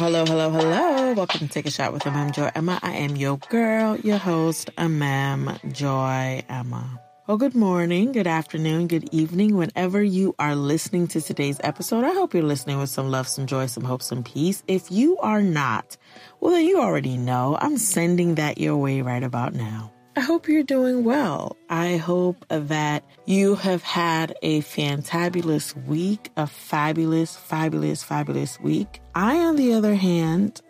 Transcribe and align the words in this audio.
hello, 0.00 0.24
hello, 0.24 0.48
hello. 0.48 1.12
Welcome 1.12 1.40
to 1.40 1.48
Take 1.48 1.66
a 1.66 1.70
Shot 1.70 1.92
with 1.92 2.04
Amam 2.04 2.32
Joy 2.32 2.50
Emma. 2.54 2.80
I 2.82 2.92
am 2.92 3.16
your 3.16 3.36
girl, 3.36 3.98
your 3.98 4.16
host, 4.16 4.70
Amam 4.78 5.58
Joy 5.72 6.42
Emma. 6.48 6.98
Well, 7.26 7.36
good 7.36 7.54
morning, 7.54 8.12
good 8.12 8.26
afternoon, 8.26 8.86
good 8.86 9.12
evening, 9.12 9.58
whenever 9.58 10.02
you 10.02 10.34
are 10.38 10.56
listening 10.56 11.06
to 11.08 11.20
today's 11.20 11.60
episode. 11.62 12.04
I 12.04 12.14
hope 12.14 12.32
you're 12.32 12.42
listening 12.42 12.78
with 12.78 12.88
some 12.88 13.10
love, 13.10 13.28
some 13.28 13.46
joy, 13.46 13.66
some 13.66 13.84
hope, 13.84 14.00
some 14.00 14.24
peace. 14.24 14.62
If 14.66 14.90
you 14.90 15.18
are 15.18 15.42
not, 15.42 15.98
well, 16.40 16.52
then 16.52 16.64
you 16.64 16.80
already 16.80 17.18
know 17.18 17.58
I'm 17.60 17.76
sending 17.76 18.36
that 18.36 18.56
your 18.56 18.78
way 18.78 19.02
right 19.02 19.22
about 19.22 19.52
now. 19.52 19.92
I 20.16 20.20
hope 20.20 20.48
you're 20.48 20.64
doing 20.64 21.04
well. 21.04 21.56
I 21.68 21.96
hope 21.96 22.44
that 22.48 23.04
you 23.26 23.54
have 23.54 23.84
had 23.84 24.34
a 24.42 24.60
fantabulous 24.60 25.74
week, 25.86 26.30
a 26.36 26.48
fabulous, 26.48 27.36
fabulous, 27.36 28.02
fabulous 28.02 28.58
week. 28.60 29.00
I, 29.14 29.38
on 29.38 29.54
the 29.54 29.72
other 29.72 29.94
hand, 29.94 30.62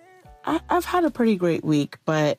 I, 0.44 0.60
have 0.68 0.84
had 0.84 1.04
a 1.04 1.10
pretty 1.10 1.36
great 1.36 1.64
week, 1.64 1.96
but 2.04 2.38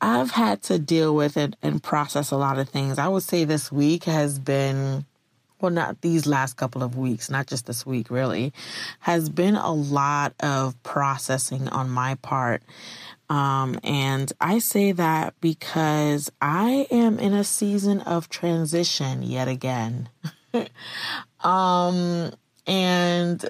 I've 0.00 0.30
had 0.30 0.62
to 0.64 0.78
deal 0.78 1.14
with 1.14 1.36
it 1.36 1.54
and 1.62 1.82
process 1.82 2.30
a 2.30 2.36
lot 2.36 2.58
of 2.58 2.70
things. 2.70 2.98
I 2.98 3.08
would 3.08 3.22
say 3.22 3.44
this 3.44 3.70
week 3.70 4.04
has 4.04 4.38
been, 4.38 5.04
well, 5.60 5.70
not 5.70 6.00
these 6.00 6.26
last 6.26 6.56
couple 6.56 6.82
of 6.82 6.96
weeks, 6.96 7.28
not 7.28 7.46
just 7.46 7.66
this 7.66 7.84
week, 7.84 8.10
really, 8.10 8.54
has 9.00 9.28
been 9.28 9.54
a 9.54 9.72
lot 9.72 10.32
of 10.40 10.82
processing 10.82 11.68
on 11.68 11.90
my 11.90 12.14
part. 12.16 12.62
Um, 13.30 13.78
and 13.84 14.32
I 14.40 14.58
say 14.58 14.92
that 14.92 15.34
because 15.40 16.30
I 16.40 16.86
am 16.90 17.18
in 17.18 17.34
a 17.34 17.44
season 17.44 18.00
of 18.00 18.28
transition 18.28 19.22
yet 19.22 19.48
again. 19.48 20.08
um, 21.40 22.32
and 22.66 23.44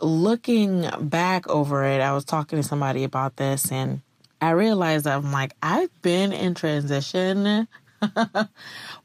looking 0.00 0.88
back 1.00 1.48
over 1.48 1.84
it, 1.84 2.00
I 2.00 2.12
was 2.12 2.24
talking 2.24 2.60
to 2.60 2.66
somebody 2.66 3.04
about 3.04 3.36
this 3.36 3.70
and 3.70 4.02
I 4.40 4.50
realized 4.50 5.06
I'm 5.06 5.32
like, 5.32 5.54
I've 5.62 6.02
been 6.02 6.32
in 6.32 6.54
transition. 6.54 7.68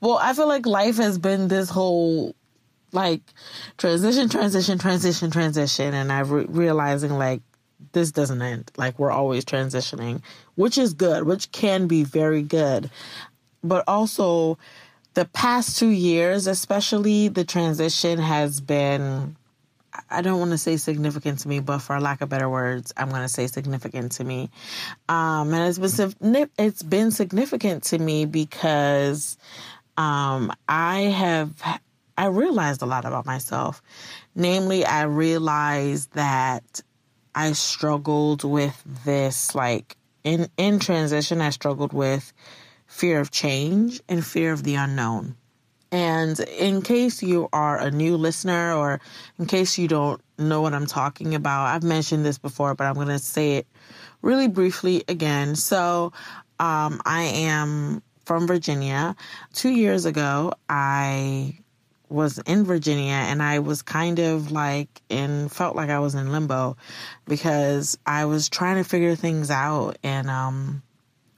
well, 0.01 0.19
I 0.21 0.33
feel 0.33 0.47
like 0.47 0.65
life 0.65 0.97
has 0.97 1.17
been 1.17 1.47
this 1.47 1.69
whole 1.69 2.35
like 2.91 3.21
transition, 3.77 4.27
transition, 4.27 4.77
transition, 4.77 5.31
transition. 5.31 5.93
And 5.93 6.11
I'm 6.11 6.29
re- 6.29 6.45
realizing 6.49 7.11
like 7.11 7.41
this 7.91 8.11
doesn't 8.11 8.41
end. 8.41 8.71
Like 8.77 8.97
we're 8.99 9.11
always 9.11 9.45
transitioning, 9.45 10.21
which 10.55 10.77
is 10.77 10.93
good, 10.93 11.23
which 11.23 11.51
can 11.51 11.87
be 11.87 12.03
very 12.03 12.41
good. 12.41 12.89
But 13.63 13.83
also, 13.87 14.57
the 15.13 15.25
past 15.25 15.77
two 15.77 15.89
years, 15.89 16.47
especially 16.47 17.27
the 17.27 17.43
transition 17.43 18.17
has 18.17 18.61
been, 18.61 19.35
I 20.09 20.21
don't 20.21 20.39
want 20.39 20.51
to 20.51 20.57
say 20.57 20.77
significant 20.77 21.39
to 21.39 21.47
me, 21.47 21.59
but 21.59 21.79
for 21.79 21.99
lack 21.99 22.21
of 22.21 22.29
better 22.29 22.49
words, 22.49 22.93
I'm 22.95 23.09
going 23.09 23.21
to 23.21 23.29
say 23.29 23.47
significant 23.47 24.13
to 24.13 24.23
me. 24.23 24.49
Um, 25.09 25.53
and 25.53 25.67
it's 25.67 26.13
been, 26.13 26.49
it's 26.57 26.83
been 26.83 27.11
significant 27.11 27.83
to 27.85 27.99
me 27.99 28.25
because 28.25 29.37
um, 29.97 30.53
I 30.67 31.01
have, 31.01 31.61
I 32.17 32.27
realized 32.27 32.81
a 32.81 32.85
lot 32.85 33.03
about 33.05 33.25
myself. 33.25 33.81
Namely, 34.33 34.85
I 34.85 35.03
realized 35.03 36.13
that 36.13 36.81
I 37.33 37.53
struggled 37.53 38.43
with 38.43 38.81
this 39.05 39.55
like 39.55 39.97
in 40.23 40.47
in 40.57 40.79
transition 40.79 41.41
I 41.41 41.49
struggled 41.49 41.93
with 41.93 42.33
fear 42.87 43.19
of 43.19 43.31
change 43.31 44.01
and 44.09 44.25
fear 44.25 44.51
of 44.51 44.63
the 44.63 44.75
unknown. 44.75 45.35
And 45.93 46.39
in 46.39 46.81
case 46.81 47.21
you 47.21 47.49
are 47.51 47.77
a 47.77 47.91
new 47.91 48.15
listener 48.15 48.73
or 48.73 49.01
in 49.37 49.45
case 49.45 49.77
you 49.77 49.89
don't 49.89 50.21
know 50.37 50.61
what 50.61 50.73
I'm 50.73 50.85
talking 50.85 51.35
about, 51.35 51.65
I've 51.65 51.83
mentioned 51.83 52.25
this 52.25 52.37
before, 52.37 52.75
but 52.75 52.85
I'm 52.85 52.95
going 52.95 53.07
to 53.07 53.19
say 53.19 53.57
it 53.57 53.67
really 54.21 54.47
briefly 54.47 55.03
again. 55.09 55.55
So, 55.55 56.13
um, 56.59 57.01
I 57.05 57.23
am 57.23 58.01
from 58.25 58.47
Virginia. 58.47 59.15
Two 59.53 59.71
years 59.71 60.05
ago, 60.05 60.53
I 60.69 61.57
was 62.11 62.37
in 62.39 62.65
Virginia 62.65 63.13
and 63.13 63.41
I 63.41 63.59
was 63.59 63.81
kind 63.81 64.19
of 64.19 64.51
like 64.51 65.01
in 65.09 65.49
felt 65.49 65.75
like 65.75 65.89
I 65.89 65.99
was 65.99 66.13
in 66.13 66.31
limbo 66.31 66.77
because 67.25 67.97
I 68.05 68.25
was 68.25 68.49
trying 68.49 68.77
to 68.77 68.83
figure 68.83 69.15
things 69.15 69.49
out 69.49 69.97
and 70.03 70.29
um 70.29 70.83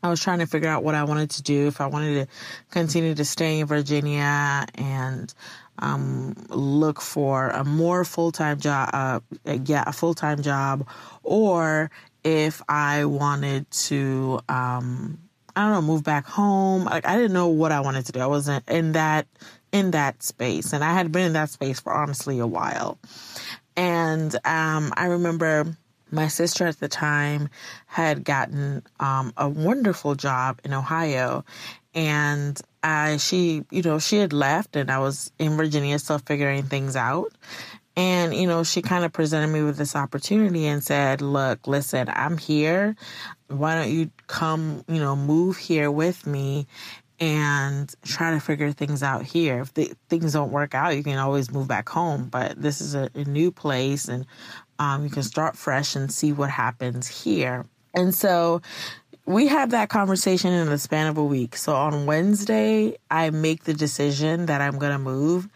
I 0.01 0.09
was 0.09 0.22
trying 0.22 0.39
to 0.39 0.47
figure 0.47 0.67
out 0.67 0.83
what 0.83 0.95
I 0.95 1.06
wanted 1.06 1.29
to 1.31 1.44
do 1.44 1.67
if 1.67 1.79
I 1.79 1.85
wanted 1.85 2.28
to 2.28 2.33
continue 2.72 3.16
to 3.16 3.23
stay 3.23 3.59
in 3.59 3.67
Virginia 3.67 4.66
and 4.75 5.33
um, 5.79 6.35
look 6.50 7.01
for 7.01 7.50
a 7.50 7.63
more 7.63 8.03
full-time 8.03 8.59
job 8.59 8.89
uh, 8.94 9.19
yeah 9.66 9.83
a 9.88 9.94
full-time 9.94 10.41
job 10.41 10.88
or 11.23 11.89
if 12.23 12.62
I 12.67 13.06
wanted 13.06 13.69
to 13.72 14.39
um, 14.50 15.19
I 15.56 15.62
don't 15.62 15.72
know, 15.72 15.81
move 15.81 16.03
back 16.03 16.25
home. 16.25 16.85
Like 16.85 17.07
I 17.07 17.16
didn't 17.16 17.33
know 17.33 17.47
what 17.47 17.72
I 17.72 17.79
wanted 17.79 18.06
to 18.07 18.12
do. 18.12 18.19
I 18.19 18.28
wasn't 18.28 18.67
in 18.67 18.94
that 18.94 19.28
in 19.73 19.91
that 19.91 20.23
space. 20.23 20.72
And 20.72 20.84
I 20.84 20.94
had 20.94 21.11
been 21.11 21.25
in 21.25 21.34
that 21.34 21.50
space 21.50 21.81
for 21.81 21.91
honestly 21.91 22.39
a 22.39 22.47
while. 22.47 22.97
And 23.75 24.34
um, 24.45 24.94
I 24.95 25.07
remember 25.07 25.75
my 26.11 26.28
sister 26.28 26.67
at 26.67 26.79
the 26.79 26.88
time 26.88 27.50
had 27.88 28.23
gotten 28.23 28.83
um, 29.00 29.33
a 29.35 29.50
wonderful 29.50 30.16
job 30.16 30.62
in 30.63 30.73
Ohio. 30.73 31.44
And 31.95 32.62
I, 32.83 33.17
she, 33.17 33.66
you 33.72 33.81
know, 33.81 33.97
she 33.97 34.17
had 34.17 34.31
left 34.31 34.75
and 34.75 34.91
I 34.91 35.00
was 35.00 35.31
in 35.39 35.57
Virginia 35.57 35.97
still 35.97 36.19
figuring 36.19 36.63
things 36.63 36.95
out. 36.95 37.33
And, 37.95 38.33
you 38.33 38.47
know, 38.47 38.63
she 38.63 38.81
kind 38.81 39.06
of 39.06 39.13
presented 39.13 39.53
me 39.53 39.62
with 39.62 39.78
this 39.78 39.95
opportunity 39.95 40.66
and 40.66 40.83
said, 40.83 41.22
look, 41.22 41.67
listen, 41.67 42.09
I'm 42.12 42.38
here. 42.38 42.95
Why 43.47 43.75
don't 43.75 43.91
you 43.91 44.09
come, 44.25 44.83
you 44.88 45.00
know, 45.00 45.16
move 45.16 45.57
here 45.57 45.91
with 45.91 46.25
me 46.25 46.66
and 47.23 47.95
try 48.03 48.31
to 48.31 48.39
figure 48.41 48.73
things 48.73 49.01
out 49.01 49.23
here. 49.23 49.61
If 49.61 49.73
the, 49.73 49.94
things 50.09 50.34
don't 50.34 50.51
work 50.51 50.75
out, 50.75 50.97
you 50.97 51.03
can 51.03 51.17
always 51.17 51.50
move 51.50 51.69
back 51.69 51.88
home. 51.88 52.28
But 52.28 52.61
this 52.61 52.81
is 52.81 52.95
a, 52.95 53.09
a 53.16 53.23
new 53.23 53.50
place, 53.50 54.09
and 54.09 54.25
um, 54.78 55.06
you 55.06 55.09
can 55.09 55.23
start 55.23 55.56
fresh 55.56 55.95
and 55.95 56.12
see 56.12 56.33
what 56.33 56.50
happens 56.50 57.07
here. 57.23 57.66
And 57.94 58.13
so 58.13 58.62
we 59.25 59.47
had 59.47 59.72
that 59.72 59.88
conversation 59.88 60.51
in 60.51 60.67
the 60.67 60.78
span 60.78 61.07
of 61.07 61.17
a 61.17 61.23
week. 61.23 61.56
So 61.56 61.73
on 61.73 62.06
Wednesday, 62.06 62.97
I 63.09 63.29
make 63.29 63.63
the 63.63 63.73
decision 63.73 64.47
that 64.47 64.59
I'm 64.59 64.78
going 64.78 64.91
to 64.91 65.00
move. 65.00 65.47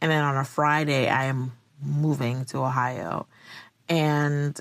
And 0.00 0.10
then 0.10 0.24
on 0.24 0.38
a 0.38 0.44
Friday, 0.44 1.10
I 1.10 1.26
am 1.26 1.52
moving 1.84 2.46
to 2.46 2.58
Ohio. 2.58 3.26
And 3.86 4.58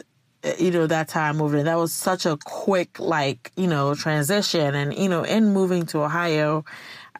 you 0.59 0.71
know, 0.71 0.87
that's 0.87 1.13
how 1.13 1.23
I 1.23 1.31
moved 1.33 1.55
in. 1.55 1.65
That 1.65 1.77
was 1.77 1.93
such 1.93 2.25
a 2.25 2.37
quick, 2.43 2.99
like, 2.99 3.51
you 3.55 3.67
know, 3.67 3.93
transition. 3.95 4.75
And, 4.75 4.93
you 4.93 5.09
know, 5.09 5.23
in 5.23 5.53
moving 5.53 5.85
to 5.87 5.99
Ohio, 5.99 6.65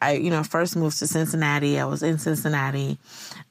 I, 0.00 0.12
you 0.14 0.30
know, 0.30 0.42
first 0.42 0.76
moved 0.76 0.98
to 0.98 1.06
Cincinnati. 1.06 1.78
I 1.78 1.84
was 1.84 2.02
in 2.02 2.18
Cincinnati. 2.18 2.98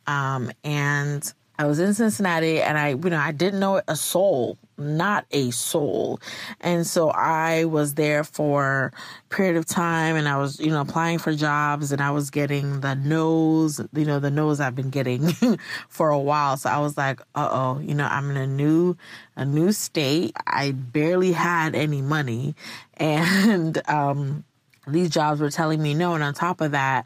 Um, 0.07 0.51
and 0.63 1.33
I 1.57 1.65
was 1.65 1.79
in 1.79 1.93
Cincinnati 1.93 2.61
and 2.61 2.77
I, 2.77 2.89
you 2.89 3.09
know, 3.09 3.19
I 3.19 3.31
didn't 3.31 3.59
know 3.59 3.81
a 3.87 3.95
soul 3.95 4.57
not 4.81 5.25
a 5.31 5.51
soul. 5.51 6.19
And 6.59 6.85
so 6.85 7.09
I 7.09 7.65
was 7.65 7.93
there 7.95 8.23
for 8.23 8.91
a 9.29 9.33
period 9.33 9.55
of 9.57 9.65
time 9.65 10.15
and 10.15 10.27
I 10.27 10.37
was, 10.37 10.59
you 10.59 10.69
know, 10.69 10.81
applying 10.81 11.19
for 11.19 11.33
jobs 11.33 11.91
and 11.91 12.01
I 12.01 12.11
was 12.11 12.29
getting 12.29 12.81
the 12.81 12.95
no's, 12.95 13.79
you 13.93 14.05
know, 14.05 14.19
the 14.19 14.31
no's 14.31 14.59
I've 14.59 14.75
been 14.75 14.89
getting 14.89 15.29
for 15.89 16.09
a 16.09 16.19
while. 16.19 16.57
So 16.57 16.69
I 16.69 16.79
was 16.79 16.97
like, 16.97 17.21
uh 17.35 17.49
oh, 17.51 17.79
you 17.79 17.95
know, 17.95 18.07
I'm 18.07 18.29
in 18.31 18.37
a 18.37 18.47
new, 18.47 18.97
a 19.35 19.45
new 19.45 19.71
state. 19.71 20.35
I 20.47 20.71
barely 20.71 21.31
had 21.31 21.75
any 21.75 22.01
money 22.01 22.55
and, 22.97 23.81
um, 23.89 24.43
these 24.87 25.09
jobs 25.09 25.39
were 25.39 25.51
telling 25.51 25.81
me 25.81 25.93
no. 25.93 26.15
And 26.15 26.23
on 26.23 26.33
top 26.33 26.59
of 26.59 26.71
that, 26.71 27.05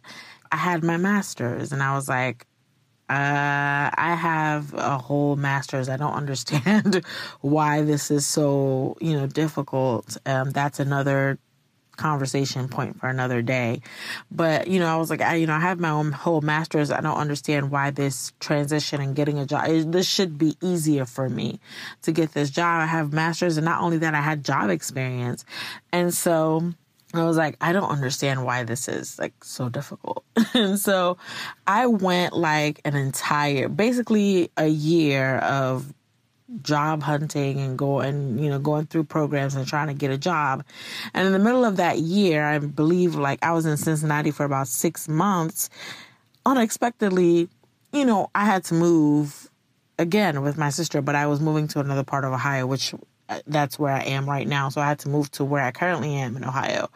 I 0.51 0.55
had 0.57 0.83
my 0.83 0.97
master's 0.97 1.71
and 1.71 1.83
I 1.83 1.95
was 1.95 2.07
like, 2.07 2.47
uh, 3.07 3.91
I 3.93 4.17
have 4.19 4.73
a 4.73 4.97
whole 4.97 5.35
master's. 5.35 5.89
I 5.89 5.97
don't 5.97 6.13
understand 6.13 7.05
why 7.41 7.83
this 7.83 8.09
is 8.09 8.25
so, 8.25 8.97
you 8.99 9.13
know, 9.13 9.27
difficult. 9.27 10.17
Um, 10.25 10.49
that's 10.49 10.79
another 10.79 11.37
conversation 11.97 12.67
point 12.67 12.99
for 12.99 13.07
another 13.07 13.41
day. 13.41 13.81
But, 14.31 14.67
you 14.67 14.79
know, 14.79 14.87
I 14.87 14.97
was 14.97 15.09
like, 15.09 15.21
I, 15.21 15.35
you 15.35 15.47
know, 15.47 15.53
I 15.53 15.59
have 15.59 15.79
my 15.79 15.89
own 15.89 16.11
whole 16.11 16.41
master's. 16.41 16.91
I 16.91 17.01
don't 17.01 17.17
understand 17.17 17.71
why 17.71 17.91
this 17.91 18.33
transition 18.39 19.01
and 19.01 19.15
getting 19.15 19.37
a 19.39 19.45
job, 19.45 19.67
this 19.91 20.09
should 20.09 20.37
be 20.37 20.57
easier 20.61 21.05
for 21.05 21.29
me 21.29 21.59
to 22.01 22.11
get 22.11 22.33
this 22.33 22.49
job. 22.49 22.81
I 22.81 22.85
have 22.85 23.13
master's 23.13 23.57
and 23.57 23.65
not 23.65 23.81
only 23.81 23.97
that, 23.99 24.15
I 24.15 24.21
had 24.21 24.43
job 24.43 24.69
experience. 24.69 25.45
And 25.91 26.13
so, 26.13 26.73
I 27.17 27.25
was 27.25 27.37
like, 27.37 27.57
I 27.61 27.73
don't 27.73 27.89
understand 27.89 28.45
why 28.45 28.63
this 28.63 28.87
is 28.87 29.17
like 29.19 29.43
so 29.43 29.69
difficult. 29.69 30.23
and 30.53 30.79
so 30.79 31.17
I 31.67 31.87
went 31.87 32.33
like 32.33 32.81
an 32.85 32.95
entire, 32.95 33.69
basically 33.69 34.51
a 34.57 34.67
year 34.67 35.37
of 35.37 35.93
job 36.61 37.01
hunting 37.01 37.59
and 37.59 37.77
going, 37.77 38.37
you 38.37 38.49
know, 38.49 38.59
going 38.59 38.85
through 38.85 39.05
programs 39.05 39.55
and 39.55 39.67
trying 39.67 39.87
to 39.87 39.93
get 39.93 40.11
a 40.11 40.17
job. 40.17 40.63
And 41.13 41.25
in 41.25 41.33
the 41.33 41.39
middle 41.39 41.65
of 41.65 41.77
that 41.77 41.99
year, 41.99 42.45
I 42.45 42.59
believe 42.59 43.15
like 43.15 43.43
I 43.43 43.51
was 43.51 43.65
in 43.65 43.77
Cincinnati 43.77 44.31
for 44.31 44.45
about 44.45 44.67
six 44.67 45.07
months. 45.07 45.69
Unexpectedly, 46.45 47.49
you 47.91 48.05
know, 48.05 48.29
I 48.35 48.45
had 48.45 48.63
to 48.65 48.73
move 48.75 49.49
again 49.97 50.41
with 50.41 50.57
my 50.57 50.69
sister, 50.69 51.01
but 51.01 51.15
I 51.15 51.27
was 51.27 51.39
moving 51.39 51.67
to 51.69 51.79
another 51.79 52.03
part 52.03 52.25
of 52.25 52.33
Ohio, 52.33 52.67
which 52.67 52.93
that's 53.47 53.79
where 53.79 53.91
I 53.91 54.01
am 54.01 54.29
right 54.29 54.47
now. 54.47 54.69
So 54.69 54.81
I 54.81 54.87
had 54.87 54.99
to 54.99 55.09
move 55.09 55.31
to 55.31 55.45
where 55.45 55.63
I 55.63 55.71
currently 55.71 56.15
am 56.15 56.37
in 56.37 56.43
Ohio. 56.43 56.89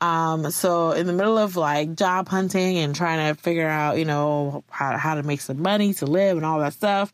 Um, 0.00 0.50
so 0.50 0.90
in 0.90 1.06
the 1.06 1.12
middle 1.12 1.38
of 1.38 1.56
like 1.56 1.94
job 1.94 2.28
hunting 2.28 2.78
and 2.78 2.94
trying 2.94 3.34
to 3.34 3.40
figure 3.40 3.68
out, 3.68 3.96
you 3.96 4.04
know, 4.04 4.64
how, 4.68 4.96
how 4.98 5.14
to 5.14 5.22
make 5.22 5.40
some 5.40 5.62
money 5.62 5.94
to 5.94 6.06
live 6.06 6.36
and 6.36 6.44
all 6.44 6.58
that 6.60 6.74
stuff, 6.74 7.12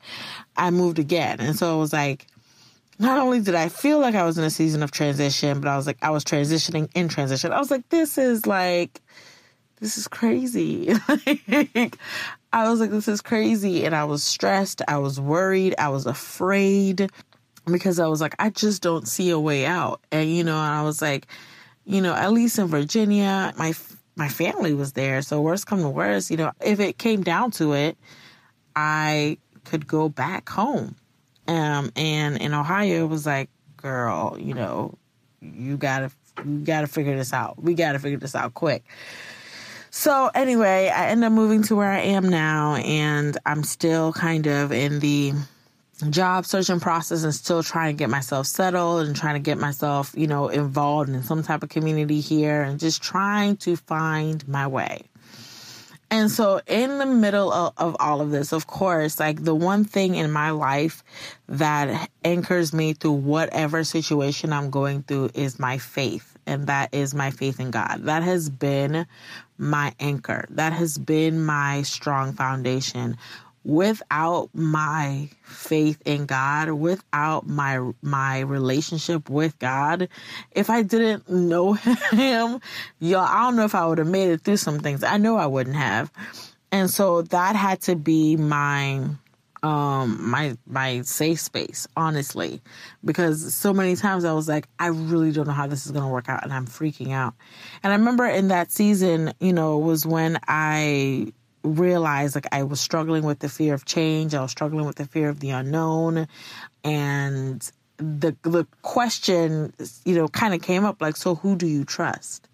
I 0.57 0.71
moved 0.71 0.99
again. 0.99 1.41
And 1.41 1.57
so 1.57 1.77
it 1.77 1.79
was 1.79 1.93
like, 1.93 2.27
not 2.99 3.19
only 3.19 3.41
did 3.41 3.55
I 3.55 3.69
feel 3.69 3.99
like 3.99 4.15
I 4.15 4.25
was 4.25 4.39
in 4.39 4.45
a 4.45 4.51
season 4.51 4.83
of 4.83 4.91
transition, 4.91 5.61
but 5.61 5.69
I 5.69 5.77
was 5.77 5.87
like, 5.87 5.99
I 6.03 6.11
was 6.11 6.25
transitioning 6.25 6.91
in 6.95 7.09
transition. 7.09 7.53
I 7.53 7.59
was 7.59 7.71
like, 7.71 7.89
this 7.89 8.19
is 8.19 8.47
like, 8.47 9.01
this 9.81 9.97
is 9.97 10.07
crazy. 10.07 10.93
like, 11.49 11.97
I 12.53 12.69
was 12.69 12.81
like, 12.81 12.91
this 12.91 13.09
is 13.09 13.23
crazy. 13.23 13.87
And 13.87 13.95
I 13.95 14.05
was 14.05 14.23
stressed. 14.23 14.83
I 14.87 14.99
was 14.99 15.19
worried. 15.19 15.75
I 15.79 15.89
was 15.89 16.07
afraid 16.07 17.11
because 17.67 17.99
I 17.99 18.07
was 18.07 18.21
like, 18.21 18.35
I 18.39 18.51
just 18.51 18.83
don't 18.83 19.07
see 19.07 19.31
a 19.31 19.39
way 19.39 19.67
out. 19.67 20.01
And, 20.11 20.31
you 20.35 20.45
know, 20.45 20.57
I 20.57 20.83
was 20.83 21.01
like, 21.03 21.27
you 21.85 22.01
know, 22.01 22.15
at 22.15 22.33
least 22.33 22.59
in 22.59 22.67
Virginia, 22.67 23.53
my, 23.57 23.75
my 24.17 24.29
family 24.29 24.75
was 24.75 24.93
there. 24.93 25.23
So 25.23 25.41
worst 25.41 25.67
come 25.67 25.81
to 25.81 25.89
worst, 25.89 26.31
you 26.31 26.37
know, 26.37 26.53
if 26.61 26.81
it 26.81 26.99
came 26.99 27.23
down 27.23 27.51
to 27.53 27.73
it, 27.73 27.97
I 28.77 29.39
could 29.65 29.87
go 29.87 30.09
back 30.09 30.49
home. 30.49 30.97
Um, 31.49 31.91
and 31.97 32.37
in 32.37 32.55
Ohio, 32.55 33.05
it 33.05 33.09
was 33.09 33.27
like, 33.27 33.51
girl, 33.77 34.37
you 34.39 34.55
know, 34.55 34.95
you 35.41 35.77
gotta, 35.77 36.11
you 36.45 36.59
gotta 36.59 36.87
figure 36.87 37.17
this 37.17 37.33
out. 37.33 37.63
We 37.63 37.75
gotta 37.75 37.99
figure 37.99 38.19
this 38.19 38.35
out 38.35 38.55
quick. 38.55 38.85
So 39.91 40.31
anyway, 40.35 40.93
I 40.95 41.09
end 41.09 41.25
up 41.25 41.33
moving 41.33 41.65
to 41.65 41.75
where 41.75 41.91
I 41.91 41.99
am 42.01 42.29
now, 42.29 42.77
and 42.77 43.37
I'm 43.45 43.65
still 43.65 44.13
kind 44.13 44.47
of 44.47 44.71
in 44.71 45.01
the 45.01 45.33
job 46.01 46.47
searching 46.47 46.81
process 46.81 47.25
and 47.25 47.35
still 47.35 47.63
trying 47.63 47.95
to 47.95 47.99
get 47.99 48.11
myself 48.11 48.47
settled 48.47 49.07
and 49.07 49.17
trying 49.17 49.35
to 49.35 49.41
get 49.41 49.59
myself, 49.59 50.13
you 50.17 50.27
know, 50.27 50.49
involved 50.49 51.11
in 51.11 51.23
some 51.23 51.43
type 51.43 51.63
of 51.63 51.69
community 51.69 52.21
here 52.21 52.63
and 52.63 52.81
just 52.81 53.03
trying 53.03 53.57
to 53.59 53.77
find 53.77 54.47
my 54.49 54.67
way. 54.67 55.03
And 56.13 56.29
so, 56.29 56.61
in 56.67 56.99
the 56.99 57.07
middle 57.07 57.53
of, 57.53 57.73
of, 57.77 57.97
all 58.01 58.21
of 58.21 58.33
this, 58.33 58.53
of 58.53 58.67
course, 58.67 59.21
like 59.21 59.45
the 59.45 59.55
one 59.55 59.85
thing 59.85 60.17
in 60.17 60.33
my 60.33 60.51
life 60.51 61.05
that 61.49 62.11
anchors 62.25 62.73
me 62.73 62.95
through 62.95 63.13
whatever 63.13 63.85
situation 63.85 64.53
I'm 64.53 64.71
going 64.71 65.05
through 65.05 65.31
is 65.35 65.61
my 65.61 65.79
faith. 65.79 66.37
And 66.47 66.67
that 66.67 66.93
is 66.93 67.15
my 67.15 67.31
faith 67.31 67.61
in 67.61 67.71
God. 67.71 68.01
That 68.05 68.25
has 68.25 68.51
been 68.51 69.07
my 69.57 69.95
anchor. 70.01 70.47
That 70.51 70.73
has 70.73 70.99
been 70.99 71.45
my 71.45 71.83
strong 71.83 72.33
foundation 72.33 73.17
without 73.65 74.49
my 74.55 75.29
faith 75.43 76.01
in 76.05 76.27
God, 76.27 76.71
without 76.71 77.47
my 77.47 77.93
my 78.03 78.41
relationship 78.41 79.29
with 79.29 79.59
God, 79.59 80.09
if 80.53 80.71
I 80.71 80.83
didn't 80.83 81.29
know 81.29 81.73
him, 82.13 82.61
y'all, 83.01 83.21
I 83.21 83.43
don't 83.43 83.57
know 83.57 83.65
if 83.65 83.75
I 83.75 83.87
would 83.87 83.99
have 83.99 84.07
made 84.07 84.31
it 84.31 84.43
through 84.43 84.57
some 84.59 84.81
things. 84.81 85.05
I 85.05 85.19
know 85.19 85.37
I 85.37 85.47
wouldn't 85.47 85.77
have. 85.77 86.11
And 86.73 86.89
so 86.89 87.23
that 87.23 87.57
had 87.57 87.81
to 87.83 87.97
be 87.97 88.37
my 88.37 89.05
um 89.63 90.31
my 90.31 90.57
my 90.67 91.03
safe 91.03 91.39
space 91.39 91.87
honestly 91.95 92.63
because 93.05 93.55
so 93.55 93.75
many 93.75 93.95
times 93.95 94.25
i 94.25 94.33
was 94.33 94.49
like 94.49 94.67
i 94.79 94.87
really 94.87 95.33
don't 95.33 95.47
know 95.47 95.53
how 95.53 95.67
this 95.67 95.85
is 95.85 95.93
going 95.93 96.03
to 96.03 96.09
work 96.09 96.31
out 96.31 96.43
and 96.43 96.51
i'm 96.51 96.67
freaking 96.67 97.13
out 97.13 97.35
and 97.83 97.93
i 97.93 97.97
remember 97.97 98.25
in 98.25 98.49
that 98.49 98.73
season 98.73 99.35
you 99.39 99.53
know 99.53 99.77
was 99.77 100.07
when 100.07 100.39
i 100.49 101.31
realized 101.63 102.35
like 102.35 102.47
I 102.53 102.63
was 102.63 102.81
struggling 102.81 103.25
with 103.25 103.41
the 103.41 103.49
fear 103.49 103.75
of 103.75 103.85
change. 103.85 104.35
I 104.35 104.43
was 104.43 104.51
struggling 104.51 104.87
with 104.87 104.97
the 104.97 105.07
fear 105.07 105.29
of 105.29 105.41
the 105.41 105.51
unknown. 105.51 106.27
And 106.85 107.71
the 107.99 108.37
the 108.43 108.67
question, 108.83 109.73
you 110.05 110.15
know, 110.15 110.29
kind 110.29 110.55
of 110.55 110.63
came 110.63 110.85
up 110.85 111.01
like, 111.01 111.17
so 111.17 111.35
who 111.35 111.57
do 111.57 111.67
you 111.67 111.85
trust? 111.85 112.49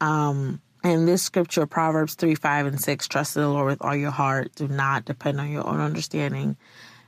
Um, 0.00 0.60
and 0.82 1.06
this 1.06 1.22
scripture, 1.22 1.66
Proverbs 1.66 2.14
3, 2.14 2.34
5, 2.34 2.66
and 2.66 2.80
6, 2.80 3.08
trust 3.08 3.36
in 3.36 3.42
the 3.42 3.48
Lord 3.48 3.66
with 3.66 3.82
all 3.82 3.94
your 3.94 4.10
heart. 4.10 4.54
Do 4.54 4.66
not 4.66 5.04
depend 5.04 5.38
on 5.38 5.50
your 5.50 5.66
own 5.66 5.80
understanding. 5.80 6.56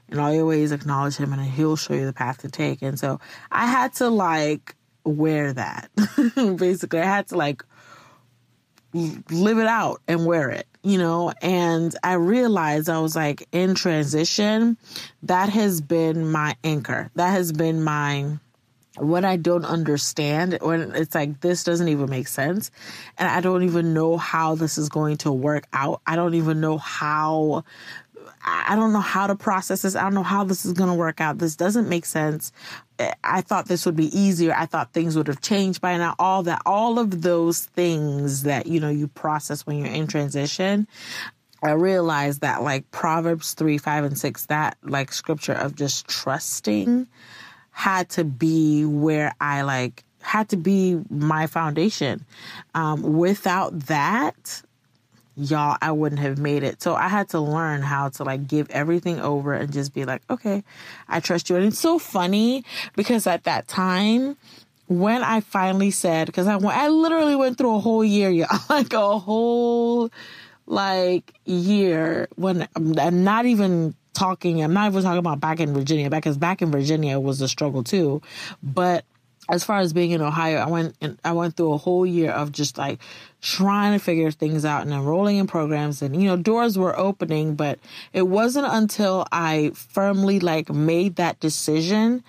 In 0.08 0.18
all 0.18 0.32
your 0.32 0.44
ways, 0.44 0.72
acknowledge 0.72 1.16
him, 1.16 1.32
and 1.32 1.40
he'll 1.40 1.76
show 1.76 1.94
you 1.94 2.04
the 2.04 2.12
path 2.12 2.42
to 2.42 2.50
take. 2.50 2.82
And 2.82 2.98
so 2.98 3.18
I 3.50 3.66
had 3.66 3.94
to 3.94 4.10
like 4.10 4.74
wear 5.04 5.54
that. 5.54 5.90
Basically, 6.56 7.00
I 7.00 7.06
had 7.06 7.28
to 7.28 7.36
like 7.36 7.64
live 8.92 9.58
it 9.58 9.66
out 9.66 10.02
and 10.06 10.26
wear 10.26 10.50
it 10.50 10.66
you 10.82 10.98
know, 10.98 11.32
and 11.40 11.94
I 12.02 12.14
realized 12.14 12.88
I 12.88 12.98
was 12.98 13.14
like 13.14 13.46
in 13.52 13.74
transition. 13.74 14.76
That 15.22 15.48
has 15.48 15.80
been 15.80 16.30
my 16.30 16.56
anchor. 16.64 17.10
That 17.14 17.30
has 17.30 17.52
been 17.52 17.82
my 17.82 18.38
what 18.98 19.24
I 19.24 19.36
don't 19.36 19.64
understand 19.64 20.58
when 20.60 20.94
it's 20.94 21.14
like 21.14 21.40
this 21.40 21.64
doesn't 21.64 21.88
even 21.88 22.10
make 22.10 22.28
sense 22.28 22.70
and 23.16 23.26
I 23.26 23.40
don't 23.40 23.62
even 23.62 23.94
know 23.94 24.18
how 24.18 24.54
this 24.54 24.76
is 24.76 24.90
going 24.90 25.16
to 25.18 25.32
work 25.32 25.66
out. 25.72 26.02
I 26.06 26.14
don't 26.14 26.34
even 26.34 26.60
know 26.60 26.76
how 26.76 27.64
I 28.44 28.74
don't 28.74 28.92
know 28.92 29.00
how 29.00 29.28
to 29.28 29.36
process 29.36 29.82
this. 29.82 29.94
I 29.94 30.02
don't 30.02 30.14
know 30.14 30.22
how 30.22 30.44
this 30.44 30.64
is 30.64 30.72
going 30.72 30.90
to 30.90 30.96
work 30.96 31.20
out. 31.20 31.38
This 31.38 31.54
doesn't 31.54 31.88
make 31.88 32.04
sense. 32.04 32.52
I 33.24 33.40
thought 33.40 33.66
this 33.66 33.86
would 33.86 33.96
be 33.96 34.16
easier. 34.16 34.54
I 34.56 34.66
thought 34.66 34.92
things 34.92 35.16
would 35.16 35.28
have 35.28 35.40
changed 35.40 35.80
by 35.80 35.96
now. 35.96 36.14
All 36.18 36.42
that, 36.44 36.62
all 36.66 36.98
of 36.98 37.22
those 37.22 37.66
things 37.66 38.42
that, 38.44 38.66
you 38.66 38.80
know, 38.80 38.90
you 38.90 39.08
process 39.08 39.66
when 39.66 39.78
you're 39.78 39.88
in 39.88 40.06
transition. 40.06 40.86
I 41.62 41.72
realized 41.72 42.40
that 42.40 42.62
like 42.62 42.90
Proverbs 42.90 43.54
3, 43.54 43.78
5, 43.78 44.04
and 44.04 44.18
6, 44.18 44.46
that 44.46 44.76
like 44.82 45.12
scripture 45.12 45.52
of 45.52 45.76
just 45.76 46.08
trusting 46.08 47.06
had 47.70 48.08
to 48.10 48.24
be 48.24 48.84
where 48.84 49.34
I 49.40 49.62
like 49.62 50.04
had 50.20 50.48
to 50.50 50.56
be 50.56 51.00
my 51.10 51.46
foundation. 51.46 52.24
Um, 52.74 53.02
without 53.02 53.78
that, 53.86 54.62
y'all, 55.36 55.76
I 55.80 55.92
wouldn't 55.92 56.20
have 56.20 56.38
made 56.38 56.62
it. 56.62 56.82
So 56.82 56.94
I 56.94 57.08
had 57.08 57.28
to 57.30 57.40
learn 57.40 57.82
how 57.82 58.10
to 58.10 58.24
like 58.24 58.46
give 58.46 58.70
everything 58.70 59.20
over 59.20 59.52
and 59.52 59.72
just 59.72 59.94
be 59.94 60.04
like, 60.04 60.22
okay, 60.30 60.62
I 61.08 61.20
trust 61.20 61.48
you. 61.50 61.56
And 61.56 61.66
it's 61.66 61.78
so 61.78 61.98
funny 61.98 62.64
because 62.96 63.26
at 63.26 63.44
that 63.44 63.68
time, 63.68 64.36
when 64.88 65.22
I 65.22 65.40
finally 65.40 65.90
said, 65.90 66.26
because 66.26 66.46
I 66.46 66.56
went, 66.56 66.76
I 66.76 66.88
literally 66.88 67.36
went 67.36 67.58
through 67.58 67.76
a 67.76 67.80
whole 67.80 68.04
year, 68.04 68.30
y'all, 68.30 68.58
like 68.68 68.92
a 68.92 69.18
whole 69.18 70.10
like 70.66 71.34
year 71.44 72.28
when 72.36 72.68
um, 72.76 72.94
I'm 72.98 73.24
not 73.24 73.46
even 73.46 73.94
talking, 74.14 74.62
I'm 74.62 74.74
not 74.74 74.90
even 74.90 75.02
talking 75.02 75.18
about 75.18 75.40
back 75.40 75.60
in 75.60 75.72
Virginia, 75.72 76.10
because 76.10 76.36
back 76.36 76.62
in 76.62 76.70
Virginia 76.70 77.18
was 77.18 77.40
a 77.40 77.48
struggle 77.48 77.82
too. 77.82 78.22
But 78.62 79.04
as 79.52 79.64
far 79.64 79.80
as 79.80 79.92
being 79.92 80.12
in 80.12 80.22
Ohio, 80.22 80.56
I 80.56 80.66
went 80.66 80.96
and 81.02 81.18
I 81.26 81.32
went 81.32 81.56
through 81.56 81.74
a 81.74 81.76
whole 81.76 82.06
year 82.06 82.30
of 82.30 82.52
just 82.52 82.78
like 82.78 82.98
trying 83.42 83.92
to 83.92 84.02
figure 84.02 84.30
things 84.30 84.64
out 84.64 84.80
and 84.80 84.92
enrolling 84.92 85.36
in 85.36 85.46
programs 85.46 86.00
and 86.00 86.20
you 86.20 86.26
know 86.26 86.38
doors 86.38 86.78
were 86.78 86.98
opening, 86.98 87.54
but 87.54 87.78
it 88.14 88.22
wasn't 88.22 88.66
until 88.66 89.26
I 89.30 89.72
firmly 89.74 90.40
like 90.40 90.70
made 90.70 91.16
that 91.16 91.38
decision 91.38 92.24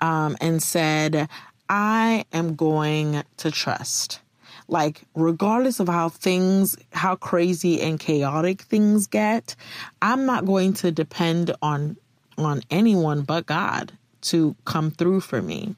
um, 0.00 0.36
and 0.40 0.60
said 0.60 1.28
I 1.68 2.24
am 2.32 2.56
going 2.56 3.22
to 3.36 3.50
trust. 3.52 4.20
Like 4.66 5.02
regardless 5.14 5.78
of 5.78 5.88
how 5.88 6.08
things 6.08 6.76
how 6.92 7.14
crazy 7.14 7.82
and 7.82 8.00
chaotic 8.00 8.62
things 8.62 9.06
get, 9.06 9.54
I'm 10.02 10.26
not 10.26 10.44
going 10.44 10.72
to 10.74 10.90
depend 10.90 11.54
on 11.62 11.96
on 12.36 12.62
anyone 12.68 13.22
but 13.22 13.46
God 13.46 13.92
to 14.24 14.54
come 14.64 14.90
through 14.90 15.20
for 15.20 15.42
me. 15.42 15.76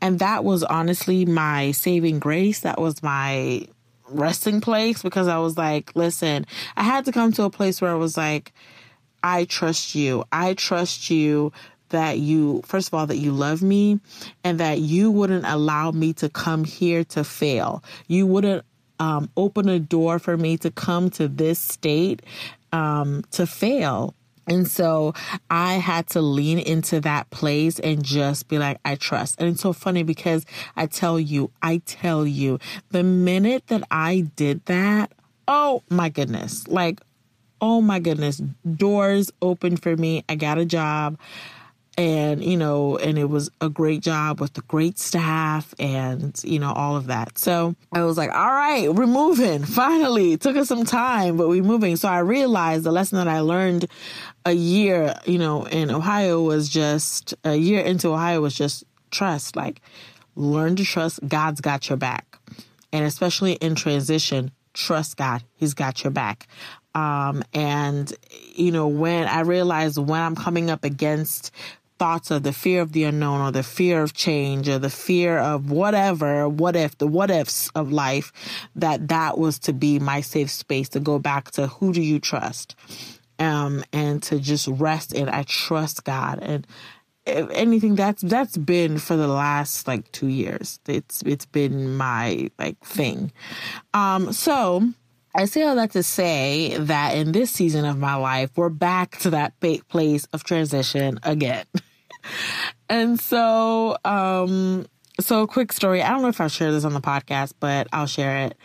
And 0.00 0.18
that 0.18 0.44
was 0.44 0.62
honestly 0.64 1.24
my 1.24 1.72
saving 1.72 2.18
grace. 2.18 2.60
That 2.60 2.80
was 2.80 3.02
my 3.02 3.66
resting 4.08 4.60
place 4.60 5.02
because 5.02 5.28
I 5.28 5.38
was 5.38 5.56
like, 5.56 5.94
listen, 5.94 6.46
I 6.76 6.82
had 6.82 7.04
to 7.06 7.12
come 7.12 7.32
to 7.32 7.44
a 7.44 7.50
place 7.50 7.80
where 7.80 7.90
I 7.90 7.94
was 7.94 8.16
like, 8.16 8.52
I 9.22 9.44
trust 9.44 9.94
you. 9.94 10.24
I 10.32 10.54
trust 10.54 11.10
you 11.10 11.52
that 11.90 12.18
you, 12.18 12.62
first 12.64 12.88
of 12.88 12.94
all, 12.94 13.06
that 13.06 13.16
you 13.16 13.32
love 13.32 13.62
me 13.62 14.00
and 14.44 14.60
that 14.60 14.80
you 14.80 15.10
wouldn't 15.10 15.46
allow 15.46 15.90
me 15.90 16.12
to 16.14 16.28
come 16.28 16.64
here 16.64 17.04
to 17.04 17.24
fail. 17.24 17.82
You 18.06 18.26
wouldn't 18.26 18.64
um, 19.00 19.30
open 19.36 19.68
a 19.68 19.78
door 19.78 20.18
for 20.18 20.36
me 20.36 20.56
to 20.58 20.70
come 20.70 21.10
to 21.10 21.28
this 21.28 21.58
state 21.58 22.22
um, 22.72 23.24
to 23.32 23.46
fail. 23.46 24.14
And 24.48 24.66
so 24.66 25.14
I 25.50 25.74
had 25.74 26.08
to 26.08 26.20
lean 26.20 26.58
into 26.58 27.00
that 27.02 27.30
place 27.30 27.78
and 27.78 28.02
just 28.02 28.48
be 28.48 28.58
like, 28.58 28.78
I 28.84 28.96
trust. 28.96 29.36
And 29.38 29.48
it's 29.50 29.60
so 29.60 29.72
funny 29.72 30.02
because 30.02 30.44
I 30.74 30.86
tell 30.86 31.20
you, 31.20 31.50
I 31.62 31.82
tell 31.84 32.26
you, 32.26 32.58
the 32.90 33.02
minute 33.02 33.66
that 33.68 33.84
I 33.90 34.26
did 34.36 34.64
that, 34.64 35.12
oh 35.46 35.82
my 35.90 36.08
goodness, 36.08 36.66
like, 36.66 37.00
oh 37.60 37.80
my 37.80 37.98
goodness, 37.98 38.40
doors 38.76 39.30
opened 39.42 39.82
for 39.82 39.96
me. 39.96 40.24
I 40.28 40.34
got 40.34 40.58
a 40.58 40.64
job 40.64 41.18
and 41.98 42.44
you 42.44 42.56
know 42.56 42.96
and 42.96 43.18
it 43.18 43.28
was 43.28 43.50
a 43.60 43.68
great 43.68 44.00
job 44.00 44.40
with 44.40 44.54
the 44.54 44.60
great 44.62 44.98
staff 44.98 45.74
and 45.80 46.40
you 46.44 46.60
know 46.60 46.72
all 46.72 46.96
of 46.96 47.08
that. 47.08 47.36
So 47.36 47.74
i 47.92 48.02
was 48.04 48.16
like 48.16 48.30
all 48.30 48.52
right 48.52 48.94
we're 48.94 49.06
moving. 49.06 49.64
Finally 49.64 50.32
it 50.32 50.40
took 50.40 50.56
us 50.56 50.68
some 50.68 50.84
time 50.84 51.36
but 51.36 51.48
we're 51.48 51.62
moving. 51.62 51.96
So 51.96 52.08
i 52.08 52.20
realized 52.20 52.84
the 52.84 52.92
lesson 52.92 53.18
that 53.18 53.28
i 53.28 53.40
learned 53.40 53.86
a 54.46 54.52
year 54.52 55.14
you 55.26 55.38
know 55.38 55.64
in 55.66 55.90
ohio 55.90 56.40
was 56.40 56.68
just 56.68 57.34
a 57.44 57.56
year 57.56 57.80
into 57.80 58.08
ohio 58.08 58.40
was 58.40 58.54
just 58.54 58.84
trust. 59.10 59.56
Like 59.56 59.80
learn 60.36 60.76
to 60.76 60.84
trust 60.84 61.20
god's 61.26 61.60
got 61.60 61.88
your 61.88 61.98
back. 61.98 62.38
And 62.92 63.04
especially 63.04 63.54
in 63.54 63.74
transition 63.74 64.52
trust 64.72 65.16
god. 65.16 65.42
He's 65.54 65.74
got 65.74 66.04
your 66.04 66.12
back. 66.12 66.46
Um, 66.94 67.42
and 67.52 68.12
you 68.54 68.70
know 68.72 68.88
when 68.88 69.28
i 69.28 69.40
realized 69.40 69.98
when 69.98 70.20
i'm 70.20 70.34
coming 70.34 70.70
up 70.70 70.84
against 70.84 71.52
thoughts 71.98 72.30
of 72.30 72.42
the 72.42 72.52
fear 72.52 72.80
of 72.80 72.92
the 72.92 73.04
unknown 73.04 73.40
or 73.40 73.50
the 73.50 73.62
fear 73.62 74.02
of 74.02 74.14
change 74.14 74.68
or 74.68 74.78
the 74.78 74.90
fear 74.90 75.38
of 75.38 75.70
whatever, 75.70 76.48
what 76.48 76.76
if, 76.76 76.96
the 76.98 77.06
what 77.06 77.30
ifs 77.30 77.68
of 77.74 77.92
life, 77.92 78.32
that 78.76 79.08
that 79.08 79.38
was 79.38 79.58
to 79.60 79.72
be 79.72 79.98
my 79.98 80.20
safe 80.20 80.50
space 80.50 80.88
to 80.90 81.00
go 81.00 81.18
back 81.18 81.50
to 81.52 81.66
who 81.66 81.92
do 81.92 82.00
you 82.00 82.18
trust? 82.18 82.74
Um, 83.38 83.84
and 83.92 84.22
to 84.24 84.40
just 84.40 84.66
rest 84.66 85.12
in, 85.12 85.28
I 85.28 85.44
trust 85.44 86.04
God. 86.04 86.40
And 86.42 86.66
if 87.24 87.48
anything, 87.50 87.94
that's, 87.94 88.22
that's 88.22 88.56
been 88.56 88.98
for 88.98 89.16
the 89.16 89.28
last 89.28 89.86
like 89.86 90.10
two 90.10 90.26
years. 90.26 90.80
It's, 90.88 91.22
it's 91.22 91.46
been 91.46 91.94
my 91.94 92.50
like 92.58 92.78
thing. 92.80 93.30
Um, 93.94 94.32
so, 94.32 94.88
I 95.34 95.44
say 95.44 95.62
all 95.62 95.76
that 95.76 95.92
to 95.92 96.02
say 96.02 96.76
that 96.78 97.14
in 97.14 97.30
this 97.30 97.52
season 97.52 97.84
of 97.84 97.96
my 97.96 98.16
life, 98.16 98.50
we're 98.56 98.70
back 98.70 99.18
to 99.18 99.30
that 99.30 99.52
place 99.88 100.26
of 100.32 100.42
transition 100.42 101.20
again. 101.22 101.64
and 102.88 103.18
so, 103.18 103.96
um, 104.04 104.86
so 105.20 105.46
quick 105.46 105.72
story. 105.72 106.02
I 106.02 106.10
don't 106.10 106.22
know 106.22 106.28
if 106.28 106.40
I'll 106.40 106.48
share 106.48 106.72
this 106.72 106.84
on 106.84 106.94
the 106.94 107.00
podcast, 107.00 107.54
but 107.60 107.88
I'll 107.92 108.06
share 108.06 108.46
it. 108.46 108.56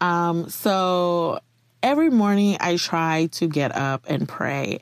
Um, 0.00 0.48
so 0.48 1.40
every 1.82 2.10
morning 2.10 2.56
I 2.60 2.76
try 2.76 3.26
to 3.32 3.48
get 3.48 3.74
up 3.74 4.04
and 4.08 4.28
pray. 4.28 4.80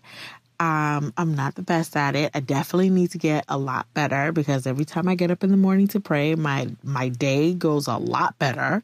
Um, 0.60 1.12
I'm 1.16 1.34
not 1.34 1.54
the 1.54 1.62
best 1.62 1.96
at 1.96 2.16
it. 2.16 2.32
I 2.34 2.40
definitely 2.40 2.90
need 2.90 3.12
to 3.12 3.18
get 3.18 3.44
a 3.48 3.56
lot 3.56 3.86
better 3.94 4.32
because 4.32 4.66
every 4.66 4.84
time 4.84 5.06
I 5.06 5.14
get 5.14 5.30
up 5.30 5.44
in 5.44 5.50
the 5.50 5.56
morning 5.56 5.86
to 5.88 6.00
pray, 6.00 6.34
my 6.34 6.68
my 6.82 7.10
day 7.10 7.54
goes 7.54 7.86
a 7.86 7.96
lot 7.96 8.36
better. 8.40 8.82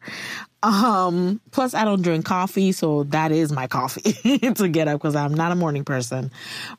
Um, 0.63 1.41
plus 1.51 1.75
I 1.75 1.85
don't 1.85 2.01
drink 2.01 2.25
coffee, 2.25 2.71
so 2.71 3.03
that 3.05 3.33
is 3.33 3.51
my 3.51 3.67
coffee 3.67 4.13
to 4.55 4.69
get 4.69 4.87
up 4.87 5.01
because 5.01 5.17
I'm 5.17 5.35
not 5.35 5.51
a 5.51 5.57
morning 5.57 5.85
person. 5.85 6.31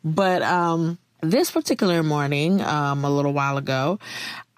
But 0.04 0.42
um 0.44 0.98
this 1.30 1.52
particular 1.52 2.04
morning, 2.04 2.62
um, 2.62 3.06
a 3.06 3.10
little 3.10 3.34
while 3.34 3.58
ago, 3.58 4.00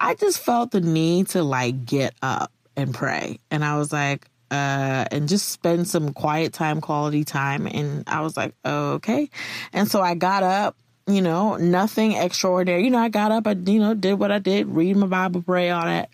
I 0.00 0.14
just 0.14 0.38
felt 0.38 0.70
the 0.70 0.80
need 0.80 1.28
to 1.28 1.42
like 1.42 1.84
get 1.84 2.14
up 2.22 2.52
and 2.76 2.94
pray. 2.94 3.40
And 3.50 3.64
I 3.64 3.76
was 3.76 3.92
like, 3.92 4.26
uh, 4.50 5.04
and 5.10 5.28
just 5.28 5.48
spend 5.48 5.88
some 5.88 6.12
quiet 6.12 6.52
time, 6.52 6.80
quality 6.80 7.24
time. 7.24 7.66
And 7.66 8.04
I 8.06 8.22
was 8.22 8.36
like, 8.36 8.54
oh, 8.64 8.92
okay. 8.92 9.28
And 9.72 9.90
so 9.90 10.00
I 10.00 10.14
got 10.14 10.42
up, 10.42 10.76
you 11.06 11.20
know, 11.20 11.56
nothing 11.56 12.12
extraordinary. 12.12 12.84
You 12.84 12.90
know, 12.90 12.98
I 12.98 13.08
got 13.08 13.32
up, 13.32 13.46
I, 13.46 13.52
you 13.52 13.78
know, 13.78 13.94
did 13.94 14.14
what 14.14 14.30
I 14.30 14.38
did, 14.38 14.68
read 14.68 14.96
my 14.96 15.06
Bible, 15.06 15.42
pray, 15.42 15.70
all 15.70 15.84
that, 15.84 16.10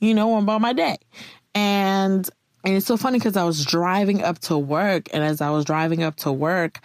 you 0.00 0.14
know, 0.14 0.36
about 0.36 0.60
my 0.60 0.72
day. 0.72 0.98
And 1.54 2.28
and 2.64 2.74
it's 2.74 2.86
so 2.86 2.96
funny 2.96 3.18
because 3.18 3.36
I 3.36 3.44
was 3.44 3.64
driving 3.64 4.22
up 4.22 4.38
to 4.40 4.58
work, 4.58 5.08
and 5.12 5.22
as 5.22 5.40
I 5.40 5.50
was 5.50 5.64
driving 5.64 6.02
up 6.02 6.16
to 6.16 6.32
work, 6.32 6.80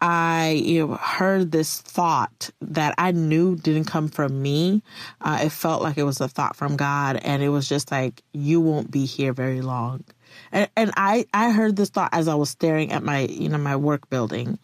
I 0.00 0.60
you 0.64 0.86
know, 0.86 0.94
heard 0.94 1.52
this 1.52 1.80
thought 1.80 2.50
that 2.60 2.94
I 2.98 3.10
knew 3.12 3.56
didn't 3.56 3.86
come 3.86 4.08
from 4.08 4.40
me. 4.40 4.82
Uh, 5.20 5.40
it 5.42 5.50
felt 5.50 5.82
like 5.82 5.98
it 5.98 6.04
was 6.04 6.20
a 6.20 6.28
thought 6.28 6.56
from 6.56 6.76
God, 6.76 7.16
and 7.16 7.42
it 7.42 7.50
was 7.50 7.68
just 7.68 7.90
like, 7.90 8.22
"You 8.32 8.60
won't 8.60 8.90
be 8.90 9.04
here 9.04 9.32
very 9.32 9.60
long." 9.60 10.04
And, 10.52 10.70
and 10.76 10.92
I 10.96 11.26
I 11.34 11.50
heard 11.50 11.76
this 11.76 11.90
thought 11.90 12.10
as 12.12 12.28
I 12.28 12.34
was 12.34 12.50
staring 12.50 12.92
at 12.92 13.02
my 13.02 13.20
you 13.20 13.48
know 13.48 13.58
my 13.58 13.76
work 13.76 14.08
building, 14.08 14.58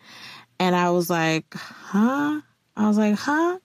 and 0.59 0.75
I 0.75 0.91
was 0.91 1.11
like, 1.11 1.53
"Huh?" 1.55 2.41
I 2.77 2.89
was 2.89 2.97
like, 2.97 3.17
"Huh?" 3.17 3.59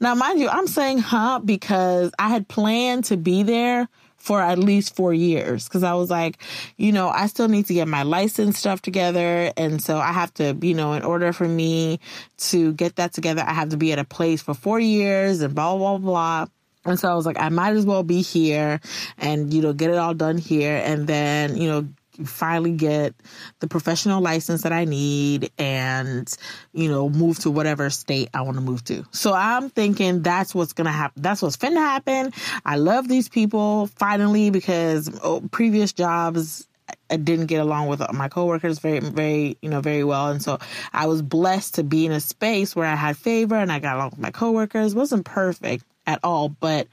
Now, 0.00 0.14
mind 0.14 0.38
you, 0.38 0.48
I'm 0.48 0.68
saying 0.68 0.98
"huh" 0.98 1.40
because 1.44 2.12
I 2.18 2.28
had 2.28 2.48
planned 2.48 3.04
to 3.06 3.16
be 3.16 3.42
there 3.42 3.88
for 4.18 4.40
at 4.40 4.58
least 4.58 4.94
four 4.94 5.14
years 5.14 5.64
because 5.64 5.82
I 5.82 5.94
was 5.94 6.10
like, 6.10 6.38
you 6.76 6.92
know, 6.92 7.08
I 7.08 7.26
still 7.28 7.48
need 7.48 7.66
to 7.66 7.74
get 7.74 7.88
my 7.88 8.02
license 8.02 8.58
stuff 8.58 8.82
together. 8.82 9.52
And 9.56 9.82
so 9.82 9.98
I 9.98 10.12
have 10.12 10.34
to, 10.34 10.56
you 10.60 10.74
know, 10.74 10.92
in 10.92 11.02
order 11.02 11.32
for 11.32 11.48
me 11.48 12.00
to 12.38 12.72
get 12.74 12.96
that 12.96 13.14
together, 13.14 13.42
I 13.46 13.52
have 13.52 13.70
to 13.70 13.76
be 13.76 13.92
at 13.92 13.98
a 13.98 14.04
place 14.04 14.42
for 14.42 14.54
four 14.54 14.80
years 14.80 15.40
and 15.40 15.54
blah, 15.54 15.76
blah, 15.76 15.98
blah. 15.98 16.46
And 16.84 16.98
so 16.98 17.10
I 17.10 17.14
was 17.14 17.26
like, 17.26 17.38
I 17.38 17.48
might 17.48 17.74
as 17.74 17.86
well 17.86 18.02
be 18.02 18.22
here 18.22 18.80
and, 19.18 19.52
you 19.52 19.62
know, 19.62 19.72
get 19.72 19.90
it 19.90 19.96
all 19.96 20.14
done 20.14 20.38
here 20.38 20.80
and 20.84 21.06
then, 21.06 21.56
you 21.56 21.68
know, 21.68 21.88
finally 22.24 22.72
get 22.72 23.14
the 23.60 23.68
professional 23.68 24.20
license 24.20 24.62
that 24.62 24.72
I 24.72 24.84
need 24.84 25.50
and, 25.58 26.28
you 26.72 26.88
know, 26.88 27.08
move 27.08 27.38
to 27.40 27.50
whatever 27.50 27.90
state 27.90 28.30
I 28.34 28.42
want 28.42 28.56
to 28.56 28.60
move 28.60 28.84
to. 28.84 29.04
So 29.12 29.32
I'm 29.32 29.70
thinking 29.70 30.22
that's 30.22 30.54
what's 30.54 30.72
going 30.72 30.86
to 30.86 30.92
happen. 30.92 31.22
That's 31.22 31.42
what's 31.42 31.56
finna 31.56 31.76
happen. 31.76 32.32
I 32.64 32.76
love 32.76 33.08
these 33.08 33.28
people 33.28 33.86
finally 33.96 34.50
because 34.50 35.10
oh, 35.22 35.42
previous 35.50 35.92
jobs, 35.92 36.66
I 37.10 37.16
didn't 37.16 37.46
get 37.46 37.60
along 37.60 37.88
with 37.88 38.02
my 38.12 38.28
coworkers 38.28 38.78
very, 38.78 39.00
very, 39.00 39.58
you 39.62 39.68
know, 39.68 39.80
very 39.80 40.04
well. 40.04 40.28
And 40.28 40.42
so 40.42 40.58
I 40.92 41.06
was 41.06 41.22
blessed 41.22 41.76
to 41.76 41.84
be 41.84 42.06
in 42.06 42.12
a 42.12 42.20
space 42.20 42.74
where 42.74 42.86
I 42.86 42.96
had 42.96 43.16
favor 43.16 43.56
and 43.56 43.70
I 43.70 43.78
got 43.78 43.96
along 43.96 44.10
with 44.10 44.18
my 44.18 44.30
coworkers. 44.30 44.92
It 44.92 44.96
wasn't 44.96 45.24
perfect 45.24 45.84
at 46.06 46.20
all, 46.22 46.48
but, 46.48 46.88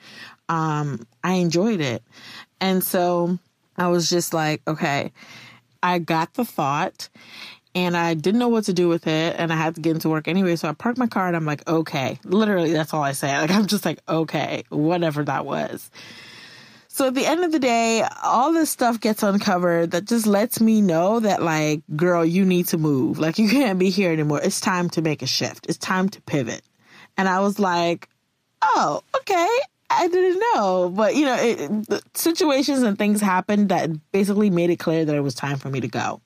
um, 0.50 1.08
I 1.24 1.36
enjoyed 1.36 1.82
it. 1.82 2.04
And 2.62 2.84
so, 2.84 3.40
I 3.78 3.88
was 3.88 4.10
just 4.10 4.34
like, 4.34 4.62
okay, 4.68 5.12
I 5.84 6.00
got 6.00 6.34
the 6.34 6.46
thought 6.46 7.10
and 7.76 7.96
I 7.98 8.14
didn't 8.14 8.40
know 8.40 8.48
what 8.48 8.64
to 8.66 8.74
do 8.74 8.88
with 8.88 9.06
it 9.06 9.36
and 9.38 9.52
I 9.52 9.58
had 9.58 9.76
to 9.76 9.82
get 9.82 9.92
into 9.92 10.10
work 10.10 10.28
anyway. 10.28 10.56
So 10.56 10.70
I 10.70 10.74
parked 10.74 10.98
my 10.98 11.08
car 11.08 11.28
and 11.28 11.36
I'm 11.36 11.46
like, 11.46 11.68
okay. 11.68 12.20
Literally, 12.24 12.72
that's 12.72 12.94
all 12.94 13.04
I 13.04 13.12
say. 13.12 13.36
Like, 13.38 13.52
I'm 13.52 13.68
just 13.68 13.86
like, 13.86 14.00
okay, 14.08 14.64
whatever 14.70 15.24
that 15.26 15.46
was. 15.46 15.92
So 16.88 17.08
at 17.08 17.14
the 17.14 17.26
end 17.26 17.44
of 17.44 17.52
the 17.52 17.60
day, 17.60 18.08
all 18.24 18.54
this 18.54 18.70
stuff 18.70 19.02
gets 19.02 19.22
uncovered 19.22 19.92
that 19.92 20.06
just 20.06 20.26
lets 20.26 20.62
me 20.62 20.80
know 20.80 21.20
that, 21.20 21.42
like, 21.42 21.82
girl, 21.98 22.24
you 22.24 22.46
need 22.46 22.68
to 22.68 22.78
move. 22.78 23.20
Like, 23.20 23.38
you 23.40 23.50
can't 23.50 23.78
be 23.78 23.90
here 23.90 24.14
anymore. 24.14 24.40
It's 24.42 24.62
time 24.62 24.90
to 24.92 25.02
make 25.02 25.22
a 25.22 25.28
shift. 25.28 25.66
It's 25.68 25.78
time 25.78 26.08
to 26.10 26.22
pivot. 26.22 26.62
And 27.18 27.28
I 27.28 27.42
was 27.42 27.60
like, 27.60 28.08
oh, 28.62 29.04
okay. 29.18 29.50
I 29.96 30.08
didn't 30.08 30.44
know, 30.54 30.92
but 30.96 31.16
you 31.16 31.26
know, 31.26 31.38
it, 31.40 32.04
situations 32.14 32.82
and 32.84 32.98
things 32.98 33.22
happened 33.22 33.70
that 33.70 33.90
basically 34.12 34.50
made 34.50 34.70
it 34.70 34.78
clear 34.78 35.06
that 35.06 35.16
it 35.16 35.22
was 35.22 35.36
time 35.36 35.58
for 35.58 35.70
me 35.70 35.80
to 35.82 35.88
go. 35.88 36.22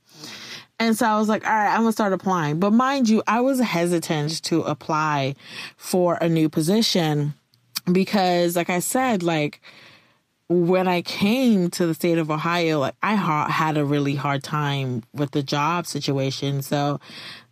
And 0.80 0.98
so 0.98 1.06
I 1.06 1.20
was 1.20 1.28
like, 1.28 1.46
all 1.46 1.54
right, 1.54 1.74
I'm 1.74 1.82
gonna 1.82 1.92
start 1.92 2.14
applying. 2.14 2.60
But 2.60 2.72
mind 2.72 3.10
you, 3.10 3.22
I 3.28 3.42
was 3.42 3.60
hesitant 3.60 4.42
to 4.44 4.62
apply 4.62 5.36
for 5.76 6.16
a 6.16 6.30
new 6.30 6.48
position 6.48 7.34
because, 7.92 8.56
like 8.56 8.70
I 8.70 8.80
said, 8.80 9.22
like 9.22 9.62
when 10.48 10.88
I 10.88 11.02
came 11.02 11.70
to 11.72 11.86
the 11.86 11.94
state 11.94 12.18
of 12.18 12.32
Ohio, 12.32 12.80
like 12.80 12.96
I 13.04 13.16
ha- 13.16 13.50
had 13.50 13.78
a 13.78 13.86
really 13.86 14.16
hard 14.16 14.44
time 14.44 15.04
with 15.14 15.32
the 15.32 15.44
job 15.44 15.86
situation. 15.86 16.62
So 16.62 17.00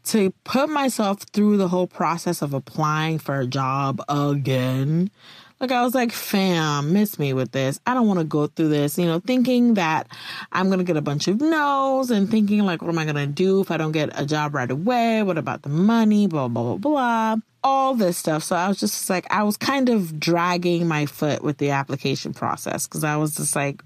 to 0.06 0.34
put 0.46 0.70
myself 0.70 1.24
through 1.34 1.58
the 1.58 1.68
whole 1.68 1.88
process 1.88 2.42
of 2.42 2.54
applying 2.54 3.20
for 3.20 3.40
a 3.40 3.46
job 3.46 4.02
again 4.08 5.12
like 5.60 5.72
I 5.72 5.82
was 5.84 5.96
like, 5.96 6.12
fam, 6.12 6.94
miss 6.94 7.18
me 7.18 7.34
with 7.34 7.52
this. 7.52 7.80
I 7.86 7.94
don't 7.94 8.08
want 8.08 8.20
to 8.20 8.26
go 8.26 8.48
through 8.48 8.70
this, 8.70 8.98
you 8.98 9.06
know, 9.06 9.20
thinking 9.20 9.74
that 9.74 10.08
I'm 10.52 10.68
going 10.68 10.78
to 10.78 10.84
get 10.84 10.98
a 10.98 11.02
bunch 11.02 11.28
of 11.28 11.42
no's 11.42 12.12
and 12.12 12.30
thinking 12.30 12.64
like, 12.64 12.82
what 12.82 12.90
am 12.90 13.00
I 13.00 13.06
going 13.06 13.16
to 13.16 13.26
do 13.26 13.62
if 13.62 13.72
I 13.72 13.78
don't 13.78 13.92
get 13.92 14.10
a 14.20 14.26
job 14.26 14.54
right 14.54 14.70
away? 14.70 15.24
What 15.24 15.38
about 15.38 15.64
the 15.64 15.70
money? 15.70 16.28
Blah, 16.28 16.48
blah, 16.48 16.64
blah, 16.64 16.78
blah. 16.78 17.36
All 17.64 17.96
this 17.96 18.18
stuff. 18.18 18.44
So 18.44 18.56
I 18.56 18.68
was 18.68 18.80
just 18.80 19.10
like, 19.10 19.26
I 19.32 19.44
was 19.44 19.58
kind 19.58 19.90
of 19.90 20.20
dragging 20.20 20.88
my 20.88 21.08
foot 21.08 21.44
with 21.44 21.58
the 21.58 21.72
application 21.72 22.34
process 22.34 22.86
because 22.86 23.04
I 23.04 23.18
was 23.18 23.36
just 23.36 23.56
like, 23.56 23.82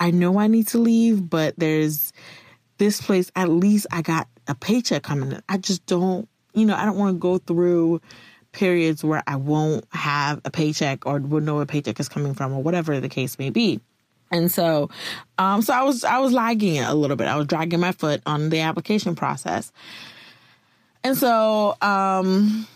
I 0.00 0.10
know 0.10 0.38
I 0.38 0.46
need 0.46 0.68
to 0.68 0.78
leave, 0.78 1.28
but 1.28 1.54
there's 1.58 2.12
this 2.78 3.00
place, 3.00 3.30
at 3.36 3.50
least 3.50 3.86
I 3.92 4.00
got 4.00 4.26
a 4.48 4.54
paycheck 4.54 5.02
coming 5.02 5.32
in. 5.32 5.42
I 5.48 5.58
just 5.58 5.84
don't, 5.84 6.28
you 6.54 6.64
know, 6.64 6.74
I 6.74 6.86
don't 6.86 6.96
want 6.96 7.14
to 7.14 7.18
go 7.18 7.38
through 7.38 8.00
periods 8.52 9.02
where 9.02 9.22
I 9.26 9.36
won't 9.36 9.84
have 9.90 10.40
a 10.44 10.50
paycheck 10.50 11.06
or 11.06 11.18
will 11.18 11.40
know 11.40 11.60
a 11.60 11.66
paycheck 11.66 11.98
is 11.98 12.08
coming 12.08 12.34
from 12.34 12.52
or 12.52 12.62
whatever 12.62 13.00
the 13.00 13.08
case 13.08 13.38
may 13.38 13.50
be. 13.50 13.80
And 14.30 14.50
so, 14.50 14.88
um, 15.38 15.60
so 15.62 15.74
I 15.74 15.82
was, 15.82 16.04
I 16.04 16.18
was 16.18 16.32
lagging 16.32 16.76
it 16.76 16.88
a 16.88 16.94
little 16.94 17.16
bit. 17.16 17.28
I 17.28 17.36
was 17.36 17.46
dragging 17.46 17.80
my 17.80 17.92
foot 17.92 18.22
on 18.24 18.48
the 18.48 18.60
application 18.60 19.14
process. 19.14 19.72
And 21.04 21.16
so, 21.16 21.76
um, 21.82 22.66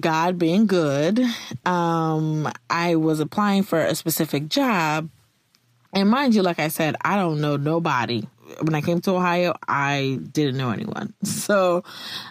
God 0.00 0.38
being 0.38 0.66
good, 0.66 1.20
um, 1.64 2.50
I 2.68 2.96
was 2.96 3.20
applying 3.20 3.62
for 3.62 3.78
a 3.78 3.94
specific 3.94 4.48
job. 4.48 5.08
And 5.94 6.10
mind 6.10 6.34
you, 6.34 6.42
like 6.42 6.58
I 6.58 6.68
said, 6.68 6.96
I 7.00 7.16
don't 7.16 7.40
know 7.40 7.56
nobody 7.56 8.26
when 8.60 8.74
I 8.74 8.80
came 8.80 9.00
to 9.02 9.12
Ohio, 9.12 9.54
I 9.66 10.18
didn't 10.32 10.56
know 10.56 10.70
anyone. 10.70 11.14
So, 11.48 11.82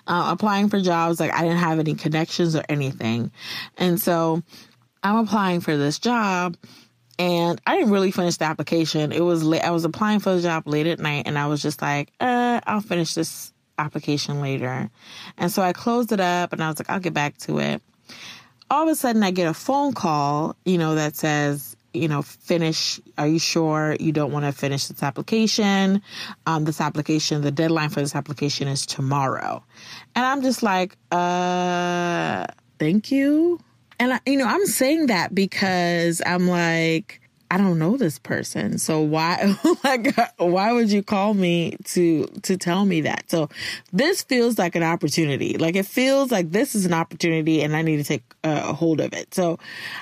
uh, 0.05 0.29
applying 0.31 0.69
for 0.69 0.79
jobs, 0.79 1.19
like 1.19 1.33
I 1.33 1.41
didn't 1.41 1.57
have 1.57 1.79
any 1.79 1.95
connections 1.95 2.55
or 2.55 2.63
anything. 2.69 3.31
And 3.75 3.99
so 3.99 4.43
I'm 5.01 5.15
applying 5.17 5.61
for 5.61 5.75
this 5.75 5.97
job 5.97 6.55
and 7.17 7.59
I 7.65 7.77
didn't 7.77 7.91
really 7.91 8.11
finish 8.11 8.37
the 8.37 8.45
application. 8.45 9.11
It 9.11 9.21
was 9.21 9.43
late. 9.43 9.63
I 9.63 9.71
was 9.71 9.85
applying 9.85 10.19
for 10.19 10.35
the 10.35 10.41
job 10.41 10.67
late 10.67 10.87
at 10.87 10.99
night 10.99 11.23
and 11.25 11.37
I 11.37 11.47
was 11.47 11.61
just 11.61 11.81
like, 11.81 12.11
uh, 12.19 12.61
I'll 12.65 12.81
finish 12.81 13.13
this 13.13 13.53
application 13.79 14.41
later. 14.41 14.89
And 15.37 15.51
so 15.51 15.61
I 15.61 15.73
closed 15.73 16.11
it 16.11 16.19
up 16.19 16.53
and 16.53 16.63
I 16.63 16.69
was 16.69 16.79
like, 16.79 16.89
I'll 16.89 16.99
get 16.99 17.13
back 17.13 17.37
to 17.39 17.59
it. 17.59 17.81
All 18.69 18.83
of 18.83 18.89
a 18.89 18.95
sudden 18.95 19.23
I 19.23 19.31
get 19.31 19.47
a 19.47 19.53
phone 19.53 19.93
call, 19.93 20.55
you 20.65 20.77
know, 20.77 20.95
that 20.95 21.15
says, 21.15 21.76
you 21.97 22.07
know, 22.07 22.21
finish. 22.21 22.99
Are 23.17 23.27
you 23.27 23.39
sure 23.39 23.95
you 23.99 24.11
don't 24.11 24.31
want 24.31 24.45
to 24.45 24.51
finish 24.51 24.87
this 24.87 25.03
application? 25.03 26.01
Um, 26.45 26.65
this 26.65 26.81
application, 26.81 27.41
the 27.41 27.51
deadline 27.51 27.89
for 27.89 27.99
this 27.99 28.15
application 28.15 28.67
is 28.67 28.85
tomorrow. 28.85 29.63
And 30.15 30.25
I'm 30.25 30.41
just 30.41 30.63
like, 30.63 30.97
uh, 31.11 32.45
thank 32.79 33.11
you. 33.11 33.59
And 33.99 34.13
I, 34.13 34.19
you 34.25 34.37
know, 34.37 34.47
I'm 34.47 34.65
saying 34.65 35.07
that 35.07 35.33
because 35.33 36.21
I'm 36.25 36.47
like, 36.47 37.21
I 37.49 37.57
don't 37.57 37.79
know 37.79 37.97
this 37.97 38.19
person. 38.19 38.77
So 38.77 39.01
why 39.01 39.55
like 39.83 40.15
why 40.37 40.71
would 40.73 40.91
you 40.91 41.03
call 41.03 41.33
me 41.33 41.77
to 41.85 42.25
to 42.43 42.57
tell 42.57 42.85
me 42.85 43.01
that? 43.01 43.29
So 43.29 43.49
this 43.93 44.21
feels 44.21 44.57
like 44.57 44.75
an 44.75 44.83
opportunity. 44.83 45.57
Like 45.57 45.75
it 45.75 45.85
feels 45.85 46.31
like 46.31 46.51
this 46.51 46.75
is 46.75 46.85
an 46.85 46.93
opportunity 46.93 47.61
and 47.61 47.75
I 47.75 47.81
need 47.81 47.97
to 47.97 48.03
take 48.03 48.23
a 48.43 48.73
hold 48.73 48.99
of 48.99 49.13
it. 49.13 49.33
So 49.33 49.59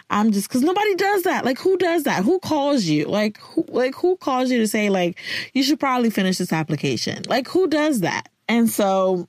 I'm 0.09 0.31
just 0.31 0.49
cuz 0.49 0.61
nobody 0.61 0.95
does 0.95 1.23
that. 1.23 1.45
Like 1.45 1.59
who 1.59 1.77
does 1.77 2.03
that? 2.03 2.23
Who 2.23 2.39
calls 2.39 2.85
you? 2.85 3.05
Like 3.05 3.37
who 3.39 3.65
like 3.69 3.95
who 3.95 4.17
calls 4.17 4.49
you 4.51 4.57
to 4.59 4.67
say 4.67 4.89
like 4.89 5.17
you 5.53 5.63
should 5.63 5.79
probably 5.79 6.09
finish 6.09 6.37
this 6.37 6.53
application? 6.53 7.23
Like 7.27 7.47
who 7.47 7.67
does 7.67 8.01
that? 8.01 8.29
And 8.47 8.69
so 8.69 9.27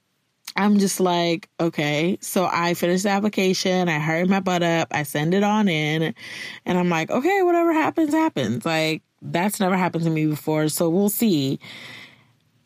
I'm 0.56 0.78
just 0.78 1.00
like, 1.00 1.48
okay. 1.60 2.18
So 2.20 2.48
I 2.50 2.74
finished 2.74 3.04
the 3.04 3.10
application. 3.10 3.88
I 3.88 3.98
hurry 3.98 4.24
my 4.24 4.40
butt 4.40 4.62
up. 4.62 4.88
I 4.90 5.02
send 5.02 5.34
it 5.34 5.42
on 5.42 5.68
in. 5.68 6.14
And 6.64 6.78
I'm 6.78 6.88
like, 6.88 7.10
okay, 7.10 7.42
whatever 7.42 7.72
happens, 7.72 8.12
happens. 8.12 8.64
Like, 8.64 9.02
that's 9.20 9.60
never 9.60 9.76
happened 9.76 10.04
to 10.04 10.10
me 10.10 10.26
before. 10.26 10.68
So 10.68 10.88
we'll 10.88 11.10
see. 11.10 11.60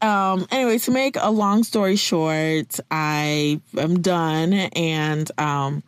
Um, 0.00 0.46
anyway, 0.50 0.78
to 0.78 0.90
make 0.92 1.16
a 1.20 1.30
long 1.30 1.64
story 1.64 1.96
short, 1.96 2.78
I 2.90 3.60
am 3.76 4.00
done 4.00 4.54
and, 4.54 5.30
um, 5.38 5.82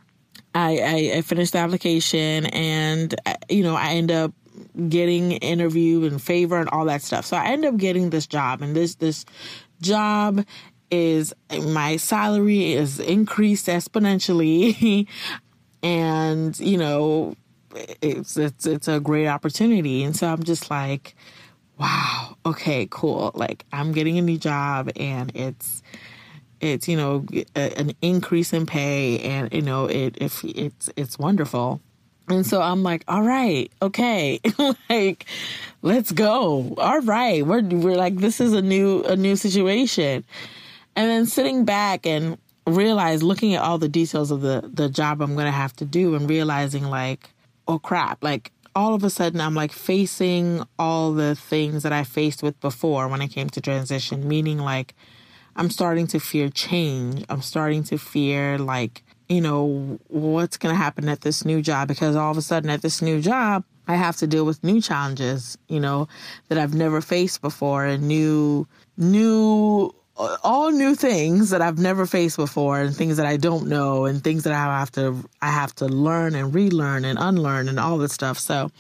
I, 0.55 0.79
I, 0.79 1.17
I 1.17 1.23
finished 1.23 1.53
the 1.53 1.61
application 1.61 2.45
and, 2.47 3.15
you 3.49 3.63
know, 3.63 3.75
I 3.75 3.93
end 3.95 4.11
up 4.11 4.35
getting 4.89 5.33
interview 5.33 6.05
and 6.05 6.21
favor 6.21 6.59
and 6.59 6.69
all 6.69 6.85
that 6.87 7.01
stuff. 7.01 7.25
So 7.25 7.39
I 7.39 7.47
end 7.47 7.65
up 7.65 7.79
getting 7.79 8.11
this 8.11 8.27
job 8.27 8.61
and 8.61 8.77
this, 8.77 8.97
this 8.97 9.25
job 9.81 10.45
is 10.93 11.35
my 11.51 11.97
salary 11.97 12.75
is 12.75 13.01
increased 13.01 13.67
exponentially. 13.67 15.09
And 15.85 16.57
you 16.61 16.79
know 16.79 17.35
it's 18.01 18.37
it's 18.37 18.67
it's 18.67 18.87
a 18.87 19.01
great 19.01 19.27
opportunity. 19.27 20.05
And 20.05 20.15
so 20.15 20.29
I'm 20.29 20.45
just 20.45 20.71
like 20.71 21.17
wow 21.77 22.37
okay 22.47 22.87
cool. 22.89 23.33
Like 23.35 23.65
I'm 23.73 23.91
getting 23.91 24.17
a 24.17 24.23
new 24.23 24.39
job 24.39 24.93
and 24.95 25.33
it's 25.35 25.83
it's 26.61 26.87
you 26.87 26.97
know 26.97 27.27
a, 27.57 27.77
an 27.77 27.95
increase 28.01 28.53
in 28.53 28.65
pay 28.65 29.19
and 29.19 29.53
you 29.53 29.63
know 29.63 29.87
it 29.87 30.17
if 30.21 30.45
it's 30.45 30.89
it's 30.97 31.19
wonderful. 31.19 31.81
And 32.29 32.47
so 32.47 32.63
I'm 32.63 32.85
like, 32.85 33.05
all 33.09 33.23
right, 33.23 33.71
okay, 33.83 34.41
like, 34.89 35.27
let's 35.83 36.13
go. 36.13 36.75
All 36.79 37.01
right, 37.01 37.45
we're 37.45 37.63
we're 37.63 37.97
like, 37.97 38.19
this 38.19 38.41
is 38.41 38.53
a 38.53 38.63
new 38.63 39.03
a 39.03 39.17
new 39.17 39.35
situation. 39.35 40.25
And 40.95 41.11
then 41.11 41.27
sitting 41.27 41.65
back 41.65 42.07
and 42.07 42.39
realize 42.67 43.23
looking 43.23 43.55
at 43.55 43.63
all 43.63 43.79
the 43.79 43.89
details 43.89 44.31
of 44.31 44.41
the 44.41 44.71
the 44.73 44.89
job 44.89 45.21
I'm 45.21 45.35
going 45.35 45.47
to 45.47 45.53
have 45.53 45.75
to 45.77 45.85
do 45.85 46.15
and 46.15 46.29
realizing 46.29 46.85
like 46.85 47.31
oh 47.67 47.79
crap. 47.79 48.23
Like 48.23 48.53
all 48.75 48.95
of 48.95 49.05
a 49.05 49.11
sudden 49.11 49.41
I'm 49.41 49.55
like 49.55 49.73
facing 49.73 50.65
all 50.79 51.13
the 51.13 51.35
things 51.35 51.83
that 51.83 51.93
I 51.93 52.05
faced 52.05 52.43
with 52.43 52.59
before 52.61 53.09
when 53.09 53.23
I 53.23 53.27
came 53.27 53.51
to 53.51 53.61
transition 53.61 54.29
meaning 54.29 54.59
like 54.59 54.95
I'm 55.55 55.71
starting 55.71 56.07
to 56.09 56.19
fear 56.19 56.49
change. 56.49 57.25
I'm 57.29 57.43
starting 57.43 57.85
to 57.85 57.99
fear 57.99 58.59
like 58.59 59.03
you 59.29 59.41
know 59.41 59.99
what's 60.09 60.57
going 60.57 60.75
to 60.75 60.81
happen 60.81 61.09
at 61.09 61.23
this 61.23 61.45
new 61.45 61.63
job 61.63 61.89
because 61.89 62.17
all 62.17 62.31
of 62.31 62.37
a 62.37 62.43
sudden 62.43 62.71
at 62.71 62.83
this 62.83 63.01
new 63.03 63.21
job 63.21 63.65
I 63.89 63.97
have 63.97 64.17
to 64.19 64.27
deal 64.27 64.45
with 64.45 64.63
new 64.63 64.81
challenges 64.81 65.57
you 65.69 65.81
know 65.81 66.07
that 66.49 66.59
I've 66.59 66.75
never 66.75 67.01
faced 67.01 67.41
before 67.41 67.85
and 67.87 68.07
new 68.07 68.69
new 68.97 69.95
all 70.17 70.71
new 70.71 70.95
things 70.95 71.51
that 71.51 71.63
I've 71.63 71.79
never 71.79 72.07
faced 72.07 72.37
before 72.37 72.81
and 72.81 72.95
things 72.95 73.17
that 73.17 73.27
I 73.27 73.37
don't 73.37 73.69
know 73.69 74.05
and 74.05 74.23
things 74.23 74.45
that 74.45 74.53
I 74.53 74.79
have 74.79 74.93
to 74.93 75.17
I 75.41 75.51
have 75.51 75.75
to 75.77 75.87
learn 75.87 76.35
and 76.35 76.55
relearn 76.55 77.05
and 77.05 77.19
unlearn 77.19 77.69
and 77.69 77.81
all 77.81 77.99
this 77.99 78.13
stuff. 78.13 78.39
So 78.39 78.71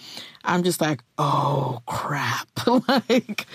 I'm 0.44 0.62
just 0.62 0.80
like, 0.80 1.02
"Oh 1.18 1.80
crap." 1.86 2.48
like 2.88 3.46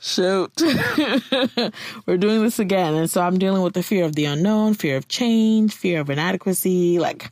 shoot. 0.00 0.52
We're 2.06 2.16
doing 2.18 2.42
this 2.42 2.58
again. 2.58 2.94
And 2.94 3.10
so 3.10 3.20
I'm 3.22 3.38
dealing 3.38 3.62
with 3.62 3.74
the 3.74 3.82
fear 3.82 4.04
of 4.04 4.14
the 4.14 4.24
unknown, 4.26 4.74
fear 4.74 4.96
of 4.96 5.08
change, 5.08 5.74
fear 5.74 6.00
of 6.00 6.10
inadequacy, 6.10 6.98
like 6.98 7.30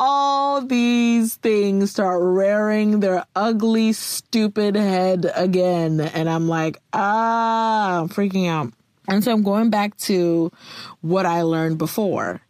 all 0.00 0.60
these 0.60 1.34
things 1.34 1.90
start 1.90 2.20
rearing 2.22 3.00
their 3.00 3.24
ugly, 3.34 3.92
stupid 3.92 4.76
head 4.76 5.28
again. 5.34 6.00
And 6.00 6.30
I'm 6.30 6.48
like, 6.48 6.78
ah, 6.92 8.00
I'm 8.00 8.08
freaking 8.08 8.48
out. 8.48 8.72
And 9.08 9.24
so 9.24 9.32
I'm 9.32 9.42
going 9.42 9.70
back 9.70 9.96
to 9.98 10.52
what 11.00 11.26
I 11.26 11.42
learned 11.42 11.78
before 11.78 12.40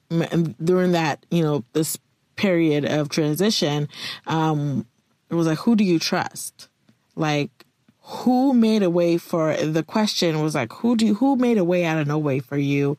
during 0.63 0.93
that, 0.93 1.25
you 1.31 1.43
know, 1.43 1.65
this 1.73 1.99
period 2.37 2.85
of 2.85 3.09
transition. 3.09 3.89
Um, 4.27 4.87
it 5.31 5.35
was 5.35 5.47
like, 5.47 5.59
who 5.59 5.75
do 5.75 5.85
you 5.85 5.99
trust? 5.99 6.69
Like, 7.17 7.65
who 8.03 8.53
made 8.53 8.83
a 8.83 8.91
way 8.91 9.17
for 9.17 9.57
the 9.57 9.83
question 9.83 10.43
was 10.43 10.55
like, 10.55 10.73
who 10.73 10.97
do 10.97 11.15
who 11.15 11.37
made 11.37 11.57
a 11.57 11.65
way 11.65 11.85
out 11.85 11.99
of 11.99 12.07
no 12.07 12.19
way 12.19 12.41
for 12.41 12.59
you 12.59 12.99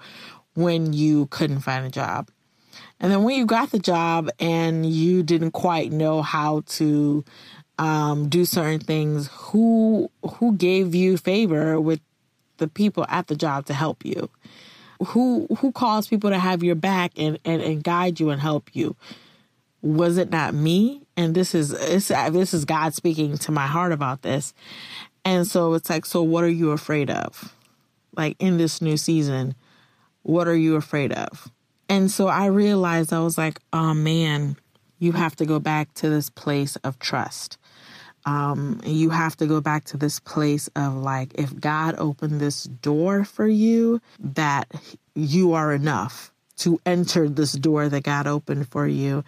when 0.55 0.93
you 0.93 1.27
couldn't 1.27 1.59
find 1.59 1.85
a 1.85 1.89
job? 1.89 2.29
And 2.99 3.11
then 3.11 3.23
when 3.23 3.37
you 3.37 3.45
got 3.45 3.71
the 3.71 3.79
job 3.79 4.29
and 4.39 4.85
you 4.85 5.23
didn't 5.23 5.51
quite 5.51 5.91
know 5.91 6.21
how 6.21 6.63
to 6.67 7.23
um, 7.77 8.27
do 8.27 8.43
certain 8.45 8.81
things, 8.81 9.29
who 9.31 10.11
who 10.23 10.55
gave 10.55 10.93
you 10.93 11.17
favor 11.17 11.79
with 11.79 12.01
the 12.57 12.67
people 12.67 13.05
at 13.07 13.27
the 13.27 13.35
job 13.35 13.65
to 13.67 13.73
help 13.73 14.03
you? 14.03 14.29
Who 15.07 15.47
who 15.59 15.71
caused 15.71 16.09
people 16.09 16.29
to 16.29 16.39
have 16.39 16.61
your 16.61 16.75
back 16.75 17.13
and, 17.15 17.39
and, 17.45 17.61
and 17.61 17.83
guide 17.83 18.19
you 18.19 18.31
and 18.31 18.41
help 18.41 18.69
you? 18.73 18.97
Was 19.81 20.17
it 20.17 20.29
not 20.29 20.53
me? 20.53 21.03
And 21.15 21.33
this 21.33 21.55
is 21.55 21.69
this 21.69 22.53
is 22.53 22.65
God 22.65 22.93
speaking 22.93 23.37
to 23.37 23.51
my 23.51 23.65
heart 23.65 23.93
about 23.93 24.23
this. 24.23 24.53
And 25.23 25.47
so 25.47 25.73
it's 25.73 25.89
like, 25.89 26.05
so 26.05 26.21
what 26.21 26.43
are 26.43 26.49
you 26.49 26.71
afraid 26.71 27.09
of? 27.09 27.55
Like 28.15 28.35
in 28.39 28.57
this 28.57 28.81
new 28.81 28.97
season, 28.97 29.55
what 30.23 30.47
are 30.47 30.55
you 30.55 30.75
afraid 30.75 31.13
of? 31.13 31.49
And 31.89 32.11
so 32.11 32.27
I 32.27 32.45
realized 32.45 33.11
I 33.11 33.19
was 33.19 33.37
like, 33.37 33.59
oh 33.73 33.95
man, 33.95 34.55
you 34.99 35.11
have 35.13 35.35
to 35.37 35.45
go 35.45 35.59
back 35.59 35.93
to 35.95 36.09
this 36.09 36.29
place 36.29 36.75
of 36.77 36.99
trust. 36.99 37.57
Um, 38.25 38.79
you 38.85 39.09
have 39.09 39.35
to 39.37 39.47
go 39.47 39.59
back 39.59 39.85
to 39.85 39.97
this 39.97 40.19
place 40.19 40.69
of 40.75 40.93
like, 40.93 41.33
if 41.35 41.59
God 41.59 41.95
opened 41.97 42.39
this 42.39 42.65
door 42.65 43.23
for 43.23 43.47
you, 43.47 44.01
that 44.19 44.69
you 45.15 45.53
are 45.53 45.73
enough 45.73 46.31
to 46.57 46.79
enter 46.85 47.27
this 47.27 47.53
door 47.53 47.89
that 47.89 48.03
God 48.03 48.27
opened 48.27 48.67
for 48.69 48.87
you. 48.87 49.23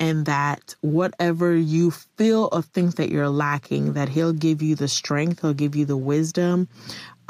And 0.00 0.26
that 0.26 0.74
whatever 0.80 1.54
you 1.54 1.92
feel 1.92 2.48
or 2.50 2.60
think 2.60 2.96
that 2.96 3.08
you're 3.10 3.28
lacking, 3.28 3.92
that 3.92 4.08
He'll 4.08 4.32
give 4.32 4.60
you 4.60 4.74
the 4.74 4.88
strength, 4.88 5.42
He'll 5.42 5.54
give 5.54 5.76
you 5.76 5.84
the 5.84 5.96
wisdom, 5.96 6.68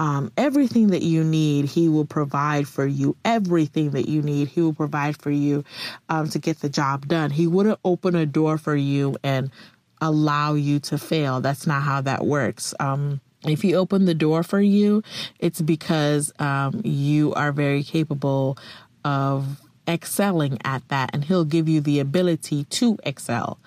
um, 0.03 0.33
everything 0.37 0.89
that 0.89 1.03
you 1.03 1.23
need, 1.23 1.67
He 1.67 1.89
will 1.89 2.05
provide 2.05 2.67
for 2.67 2.85
you. 2.85 3.15
Everything 3.25 3.93
that 3.93 4.09
you 4.09 4.21
need, 4.21 4.49
He 4.49 4.61
will 4.61 4.75
provide 4.75 5.17
for 5.17 5.31
you 5.31 5.63
um, 6.09 6.29
to 6.31 6.41
get 6.41 6.59
the 6.59 6.69
job 6.69 7.07
done. 7.07 7.31
He 7.31 7.47
wouldn't 7.47 7.79
open 7.85 8.17
a 8.17 8.27
door 8.27 8.59
for 8.59 8.75
you 8.75 9.17
and 9.23 9.53
allow 10.01 10.55
you 10.55 10.81
to 10.81 10.99
fail. 10.99 11.41
That's 11.41 11.69
not 11.69 11.85
how 11.85 12.01
that 12.01 12.27
works. 12.27 12.75
Um, 12.81 13.21
if 13.47 13.63
He 13.63 13.77
opened 13.77 14.09
the 14.09 14.15
door 14.15 14.43
for 14.43 14.61
you, 14.61 15.05
it's 15.39 15.61
because 15.61 16.33
um, 16.41 16.81
you 16.83 17.33
are 17.35 17.53
very 17.53 17.85
capable 17.85 18.59
of 19.05 19.61
excelling 19.87 20.59
at 20.65 20.83
that, 20.89 21.11
and 21.13 21.25
He'll 21.25 21.45
give 21.45 21.69
you 21.69 21.81
the 21.81 22.01
ability 22.01 22.65
to 22.65 22.99
excel. 23.05 23.61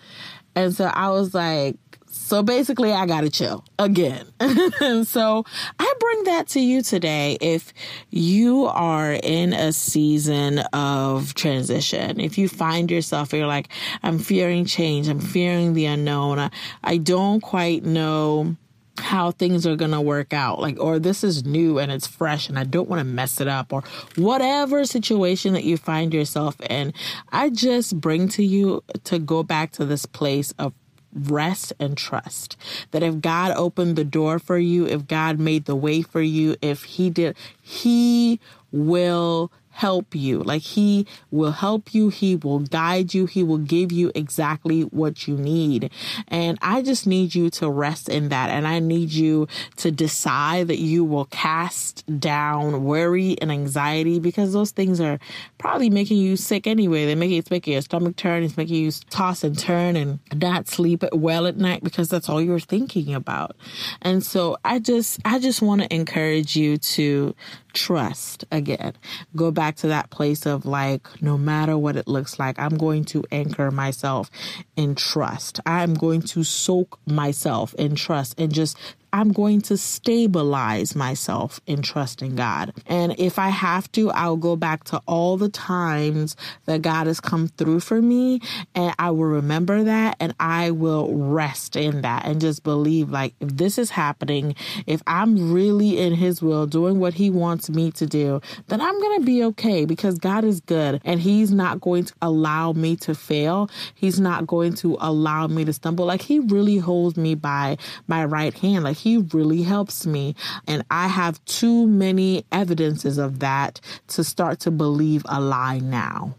And 0.54 0.74
so 0.74 0.86
I 0.86 1.10
was 1.12 1.34
like, 1.34 1.78
so 2.16 2.42
basically, 2.42 2.94
I 2.94 3.06
got 3.06 3.22
to 3.22 3.30
chill 3.30 3.64
again. 3.78 4.26
so 5.04 5.46
I 5.78 5.94
bring 6.00 6.24
that 6.24 6.48
to 6.50 6.62
you 6.62 6.82
today. 6.82 7.38
If 7.42 7.74
you 8.10 8.66
are 8.66 9.12
in 9.12 9.52
a 9.54 9.74
season 9.74 10.60
of 10.72 11.36
transition, 11.36 12.20
if 12.20 12.38
you 12.38 12.48
find 12.48 12.90
yourself, 12.90 13.34
you're 13.34 13.46
like, 13.46 13.68
I'm 14.02 14.18
fearing 14.18 14.66
change, 14.66 15.10
I'm 15.10 15.20
fearing 15.20 15.74
the 15.74 15.86
unknown, 15.86 16.40
I, 16.40 16.52
I 16.84 16.98
don't 16.98 17.42
quite 17.42 17.84
know 17.84 18.56
how 18.98 19.32
things 19.32 19.68
are 19.68 19.76
going 19.76 19.92
to 19.92 20.00
work 20.00 20.32
out 20.32 20.58
like 20.62 20.80
or 20.80 21.00
this 21.00 21.22
is 21.22 21.44
new 21.44 21.80
and 21.80 21.92
it's 21.92 22.08
fresh 22.08 22.48
and 22.48 22.58
I 22.58 22.64
don't 22.64 22.88
want 22.88 23.02
to 23.02 23.04
mess 23.04 23.42
it 23.42 23.48
up 23.48 23.74
or 23.74 23.84
whatever 24.16 24.86
situation 24.86 25.52
that 25.52 25.66
you 25.66 25.76
find 25.76 26.14
yourself 26.14 26.56
in 26.62 26.94
I 27.30 27.50
just 27.50 28.00
bring 28.00 28.30
to 28.30 28.44
you 28.44 28.86
to 29.04 29.20
go 29.20 29.44
back 29.44 29.74
to 29.74 29.86
this 29.86 30.06
place 30.06 30.54
of 30.58 30.72
rest 31.16 31.74
and 31.80 31.98
trust. 31.98 32.58
That 32.92 33.04
if 33.04 33.22
God 33.22 33.54
opened 33.56 33.96
the 33.96 34.04
door 34.04 34.40
for 34.40 34.58
you 34.58 34.86
if 34.86 35.08
God 35.08 35.40
made 35.40 35.66
the 35.66 35.76
way 35.76 36.02
for 36.02 36.22
you 36.22 36.56
if 36.62 36.84
he 36.84 37.10
did 37.10 37.36
he 37.62 38.40
will 38.72 39.52
help 39.76 40.16
you. 40.16 40.40
Like 40.40 40.62
he 40.62 41.06
will 41.32 41.52
help 41.52 41.94
you. 41.94 42.08
He 42.08 42.38
will 42.38 42.60
guide 42.60 43.14
you. 43.14 43.26
He 43.26 43.44
will 43.44 43.58
give 43.58 43.92
you 43.92 44.10
exactly 44.16 44.84
what 44.84 45.28
you 45.28 45.36
need. 45.36 45.92
And 46.30 46.58
I 46.62 46.82
just 46.82 47.06
need 47.06 47.36
you 47.36 47.50
to 47.52 47.70
rest 47.70 48.08
in 48.08 48.30
that. 48.30 48.50
And 48.50 48.66
I 48.66 48.80
need 48.80 49.12
you 49.12 49.50
to 49.78 49.92
decide 49.92 50.70
that 50.70 50.80
you 50.80 51.04
will 51.04 51.26
cast 51.26 52.06
down 52.20 52.86
worry 52.86 53.36
and 53.42 53.52
anxiety 53.52 54.18
because 54.18 54.54
those 54.54 54.72
things 54.72 55.02
are 55.02 55.20
probably 55.58 55.90
making 55.90 56.20
you 56.20 56.38
sick 56.38 56.68
anyway. 56.68 57.06
They 57.06 57.16
make 57.16 57.32
it's 57.32 57.52
making 57.52 57.74
your 57.74 57.82
stomach 57.82 58.16
turn. 58.16 58.44
It's 58.44 58.56
making 58.56 58.78
you 58.78 58.92
toss 59.10 59.44
and 59.44 59.60
turn 59.60 59.98
and 59.98 60.20
not 60.34 60.70
sleep 60.70 61.04
well 61.12 61.48
at 61.48 61.58
night 61.58 61.84
because 61.84 62.08
that's 62.08 62.30
all 62.30 62.42
you're 62.42 62.60
thinking 62.60 63.14
about. 63.14 63.58
And 64.02 64.24
so 64.24 64.56
I 64.64 64.80
just, 64.80 65.20
I 65.26 65.38
just 65.40 65.62
want 65.62 65.82
to 65.82 65.94
encourage 65.94 66.56
you 66.56 66.78
to 66.78 67.36
trust 67.76 68.46
again. 68.52 68.94
Go 69.36 69.52
back 69.52 69.76
to 69.78 69.88
that 69.88 70.10
place 70.10 70.48
of 70.48 70.66
like, 70.66 71.08
no 71.22 71.38
matter 71.38 71.78
what 71.78 71.96
it 71.96 72.08
looks 72.08 72.40
like, 72.40 72.58
I'm 72.58 72.78
going 72.78 73.06
to 73.06 73.24
anchor 73.32 73.70
myself 73.70 74.32
in 74.76 74.96
trust. 74.96 75.60
I'm 75.66 75.94
going 75.94 76.22
to 76.24 76.44
soak 76.44 76.98
myself 77.06 77.76
in 77.76 77.96
trust 77.96 78.40
and 78.40 78.52
just 78.52 78.78
I'm 79.16 79.32
going 79.32 79.62
to 79.62 79.78
stabilize 79.78 80.94
myself 80.94 81.62
in 81.66 81.82
trusting 81.82 82.36
God. 82.36 82.74
And 82.86 83.18
if 83.18 83.40
I 83.40 83.48
have 83.48 83.90
to, 83.94 84.12
I'll 84.12 84.36
go 84.36 84.58
back 84.58 84.84
to 84.86 85.02
all 85.08 85.38
the 85.38 85.48
times 85.48 86.36
that 86.66 86.82
God 86.82 87.08
has 87.08 87.22
come 87.22 87.48
through 87.48 87.80
for 87.80 88.02
me 88.02 88.42
and 88.76 88.94
I 89.00 89.12
will 89.12 89.24
remember 89.24 89.86
that 89.86 90.18
and 90.20 90.36
I 90.38 90.72
will 90.72 91.16
rest 91.16 91.78
in 91.78 92.02
that 92.02 92.26
and 92.26 92.42
just 92.42 92.64
believe 92.64 93.10
like 93.10 93.34
if 93.40 93.56
this 93.56 93.78
is 93.78 93.90
happening, 93.92 94.54
if 94.86 95.02
I'm 95.08 95.54
really 95.54 95.98
in 95.98 96.14
his 96.16 96.42
will 96.42 96.68
doing 96.68 97.00
what 97.00 97.14
he 97.14 97.30
wants 97.30 97.70
me 97.70 97.92
to 97.92 98.06
do, 98.06 98.42
then 98.68 98.82
I'm 98.82 99.00
going 99.00 99.22
to 99.22 99.26
be 99.26 99.46
okay 99.46 99.86
because 99.86 100.20
God 100.20 100.44
is 100.44 100.60
good 100.60 101.00
and 101.06 101.22
he's 101.22 101.54
not 101.54 101.80
going 101.80 102.04
to 102.04 102.14
allow 102.22 102.74
me 102.74 102.98
to 102.98 103.16
fail. 103.16 103.70
He's 103.94 104.20
not 104.20 104.46
going 104.46 104.74
to 104.74 104.98
allow 105.00 105.48
me 105.48 105.64
to 105.64 105.72
stumble. 105.72 106.06
Like 106.06 106.22
he 106.22 106.40
really 106.40 106.80
holds 106.80 107.16
me 107.16 107.34
by 107.34 107.78
my 108.08 108.26
right 108.26 108.54
hand. 108.54 108.84
Like 108.84 109.05
he 109.06 109.18
really 109.18 109.62
helps 109.62 110.08
me. 110.08 110.36
And 110.68 110.84
I 110.90 111.08
have 111.08 111.46
too 111.46 111.86
many 111.86 112.44
evidences 112.52 113.20
of 113.20 113.38
that 113.38 113.80
to 114.08 114.24
start 114.24 114.60
to 114.62 114.72
believe 114.72 115.24
a 115.30 115.40
lie 115.40 115.78
now. 115.78 116.34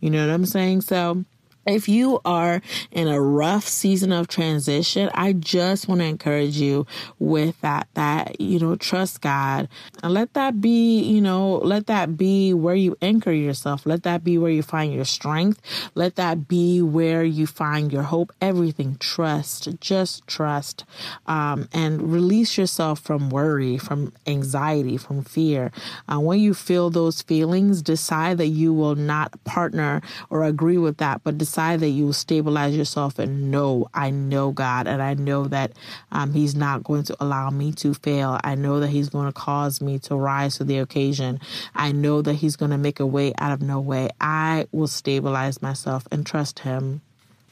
You 0.00 0.10
know 0.10 0.26
what 0.26 0.34
I'm 0.34 0.44
saying? 0.44 0.82
So 0.82 1.24
if 1.66 1.88
you 1.88 2.20
are 2.24 2.60
in 2.90 3.08
a 3.08 3.20
rough 3.20 3.66
season 3.66 4.12
of 4.12 4.28
transition, 4.28 5.10
I 5.14 5.32
just 5.32 5.88
want 5.88 6.00
to 6.00 6.06
encourage 6.06 6.56
you 6.56 6.86
with 7.18 7.60
that, 7.60 7.88
that, 7.94 8.40
you 8.40 8.58
know, 8.58 8.74
trust 8.76 9.20
God 9.20 9.68
and 10.02 10.12
let 10.12 10.34
that 10.34 10.60
be, 10.60 11.00
you 11.00 11.20
know, 11.20 11.58
let 11.58 11.86
that 11.86 12.16
be 12.16 12.52
where 12.52 12.74
you 12.74 12.96
anchor 13.00 13.32
yourself. 13.32 13.86
Let 13.86 14.02
that 14.02 14.24
be 14.24 14.38
where 14.38 14.50
you 14.50 14.62
find 14.62 14.92
your 14.92 15.04
strength. 15.04 15.60
Let 15.94 16.16
that 16.16 16.48
be 16.48 16.82
where 16.82 17.22
you 17.22 17.46
find 17.46 17.92
your 17.92 18.02
hope. 18.02 18.32
Everything 18.40 18.96
trust, 18.98 19.68
just 19.80 20.26
trust, 20.26 20.84
um, 21.26 21.68
and 21.72 22.12
release 22.12 22.58
yourself 22.58 23.00
from 23.00 23.30
worry, 23.30 23.78
from 23.78 24.12
anxiety, 24.26 24.96
from 24.96 25.22
fear. 25.22 25.70
Uh, 26.12 26.18
when 26.18 26.40
you 26.40 26.54
feel 26.54 26.90
those 26.90 27.22
feelings, 27.22 27.82
decide 27.82 28.38
that 28.38 28.48
you 28.48 28.72
will 28.72 28.96
not 28.96 29.42
partner 29.44 30.02
or 30.28 30.42
agree 30.44 30.78
with 30.78 30.96
that, 30.96 31.22
but 31.22 31.38
decide 31.38 31.51
that 31.54 31.88
you 31.88 32.06
will 32.06 32.12
stabilize 32.12 32.76
yourself 32.76 33.18
and 33.18 33.50
know, 33.50 33.88
I 33.94 34.10
know 34.10 34.52
God, 34.52 34.86
and 34.86 35.02
I 35.02 35.14
know 35.14 35.46
that 35.48 35.72
um, 36.10 36.32
He's 36.32 36.54
not 36.54 36.84
going 36.84 37.04
to 37.04 37.16
allow 37.20 37.50
me 37.50 37.72
to 37.72 37.94
fail. 37.94 38.38
I 38.44 38.54
know 38.54 38.80
that 38.80 38.88
He's 38.88 39.08
going 39.08 39.26
to 39.26 39.32
cause 39.32 39.80
me 39.80 39.98
to 40.00 40.16
rise 40.16 40.56
to 40.58 40.64
the 40.64 40.78
occasion. 40.78 41.40
I 41.74 41.92
know 41.92 42.22
that 42.22 42.34
He's 42.34 42.56
going 42.56 42.70
to 42.70 42.78
make 42.78 43.00
a 43.00 43.06
way 43.06 43.32
out 43.38 43.52
of 43.52 43.62
no 43.62 43.80
way. 43.80 44.10
I 44.20 44.66
will 44.72 44.88
stabilize 44.88 45.62
myself 45.62 46.06
and 46.10 46.26
trust 46.26 46.60
Him. 46.60 47.00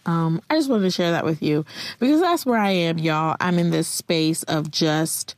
Um, 0.06 0.40
I 0.48 0.56
just 0.56 0.70
wanted 0.70 0.84
to 0.84 0.90
share 0.90 1.12
that 1.12 1.24
with 1.24 1.42
you 1.42 1.64
because 1.98 2.20
that's 2.20 2.46
where 2.46 2.58
I 2.58 2.70
am, 2.70 2.98
y'all. 2.98 3.36
I'm 3.38 3.58
in 3.58 3.70
this 3.70 3.86
space 3.86 4.42
of 4.44 4.70
just 4.70 5.34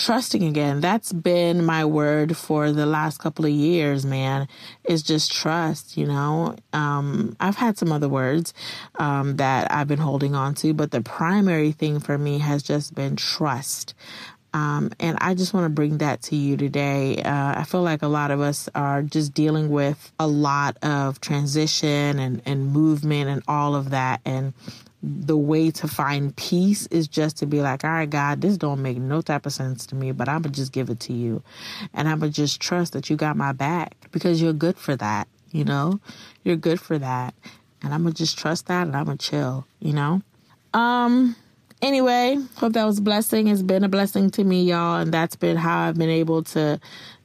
trusting 0.00 0.42
again. 0.42 0.80
That's 0.80 1.12
been 1.12 1.64
my 1.64 1.84
word 1.84 2.36
for 2.36 2.72
the 2.72 2.86
last 2.86 3.18
couple 3.18 3.44
of 3.44 3.50
years, 3.50 4.06
man, 4.06 4.48
is 4.84 5.02
just 5.02 5.30
trust, 5.30 5.96
you 5.96 6.06
know. 6.06 6.56
Um, 6.72 7.36
I've 7.38 7.56
had 7.56 7.76
some 7.76 7.92
other 7.92 8.08
words 8.08 8.54
um, 8.98 9.36
that 9.36 9.70
I've 9.70 9.88
been 9.88 9.98
holding 9.98 10.34
on 10.34 10.54
to, 10.56 10.72
but 10.72 10.90
the 10.90 11.02
primary 11.02 11.72
thing 11.72 12.00
for 12.00 12.16
me 12.16 12.38
has 12.38 12.62
just 12.62 12.94
been 12.94 13.14
trust. 13.14 13.94
Um, 14.52 14.90
and 14.98 15.16
I 15.20 15.34
just 15.34 15.54
want 15.54 15.66
to 15.66 15.70
bring 15.70 15.98
that 15.98 16.22
to 16.22 16.36
you 16.36 16.56
today. 16.56 17.22
Uh, 17.22 17.60
I 17.60 17.64
feel 17.64 17.82
like 17.82 18.02
a 18.02 18.08
lot 18.08 18.30
of 18.30 18.40
us 18.40 18.68
are 18.74 19.02
just 19.02 19.32
dealing 19.34 19.68
with 19.68 20.10
a 20.18 20.26
lot 20.26 20.76
of 20.82 21.20
transition 21.20 22.18
and, 22.18 22.42
and 22.46 22.72
movement 22.72 23.28
and 23.28 23.42
all 23.46 23.76
of 23.76 23.90
that. 23.90 24.22
And 24.24 24.54
the 25.02 25.36
way 25.36 25.70
to 25.70 25.88
find 25.88 26.34
peace 26.36 26.86
is 26.88 27.08
just 27.08 27.38
to 27.38 27.46
be 27.46 27.62
like, 27.62 27.84
all 27.84 27.90
right, 27.90 28.10
God, 28.10 28.40
this 28.40 28.58
don't 28.58 28.82
make 28.82 28.98
no 28.98 29.22
type 29.22 29.46
of 29.46 29.52
sense 29.52 29.86
to 29.86 29.94
me, 29.94 30.12
but 30.12 30.28
I'm 30.28 30.42
gonna 30.42 30.54
just 30.54 30.72
give 30.72 30.90
it 30.90 31.00
to 31.00 31.12
you. 31.12 31.42
And 31.94 32.08
I'm 32.08 32.20
gonna 32.20 32.32
just 32.32 32.60
trust 32.60 32.92
that 32.92 33.08
you 33.08 33.16
got 33.16 33.36
my 33.36 33.52
back 33.52 33.94
because 34.12 34.42
you're 34.42 34.52
good 34.52 34.76
for 34.76 34.96
that, 34.96 35.26
you 35.52 35.64
know? 35.64 36.00
You're 36.44 36.56
good 36.56 36.80
for 36.80 36.98
that. 36.98 37.34
And 37.82 37.94
I'm 37.94 38.02
gonna 38.02 38.14
just 38.14 38.38
trust 38.38 38.66
that 38.66 38.86
and 38.86 38.94
I'm 38.94 39.06
gonna 39.06 39.16
chill, 39.16 39.66
you 39.78 39.94
know? 39.94 40.20
Um, 40.74 41.34
anyway, 41.80 42.36
hope 42.56 42.74
that 42.74 42.84
was 42.84 42.98
a 42.98 43.02
blessing. 43.02 43.48
It's 43.48 43.62
been 43.62 43.84
a 43.84 43.88
blessing 43.88 44.30
to 44.32 44.44
me, 44.44 44.64
y'all, 44.64 45.00
and 45.00 45.12
that's 45.12 45.36
been 45.36 45.56
how 45.56 45.88
I've 45.88 45.96
been 45.96 46.10
able 46.10 46.42
to 46.44 46.78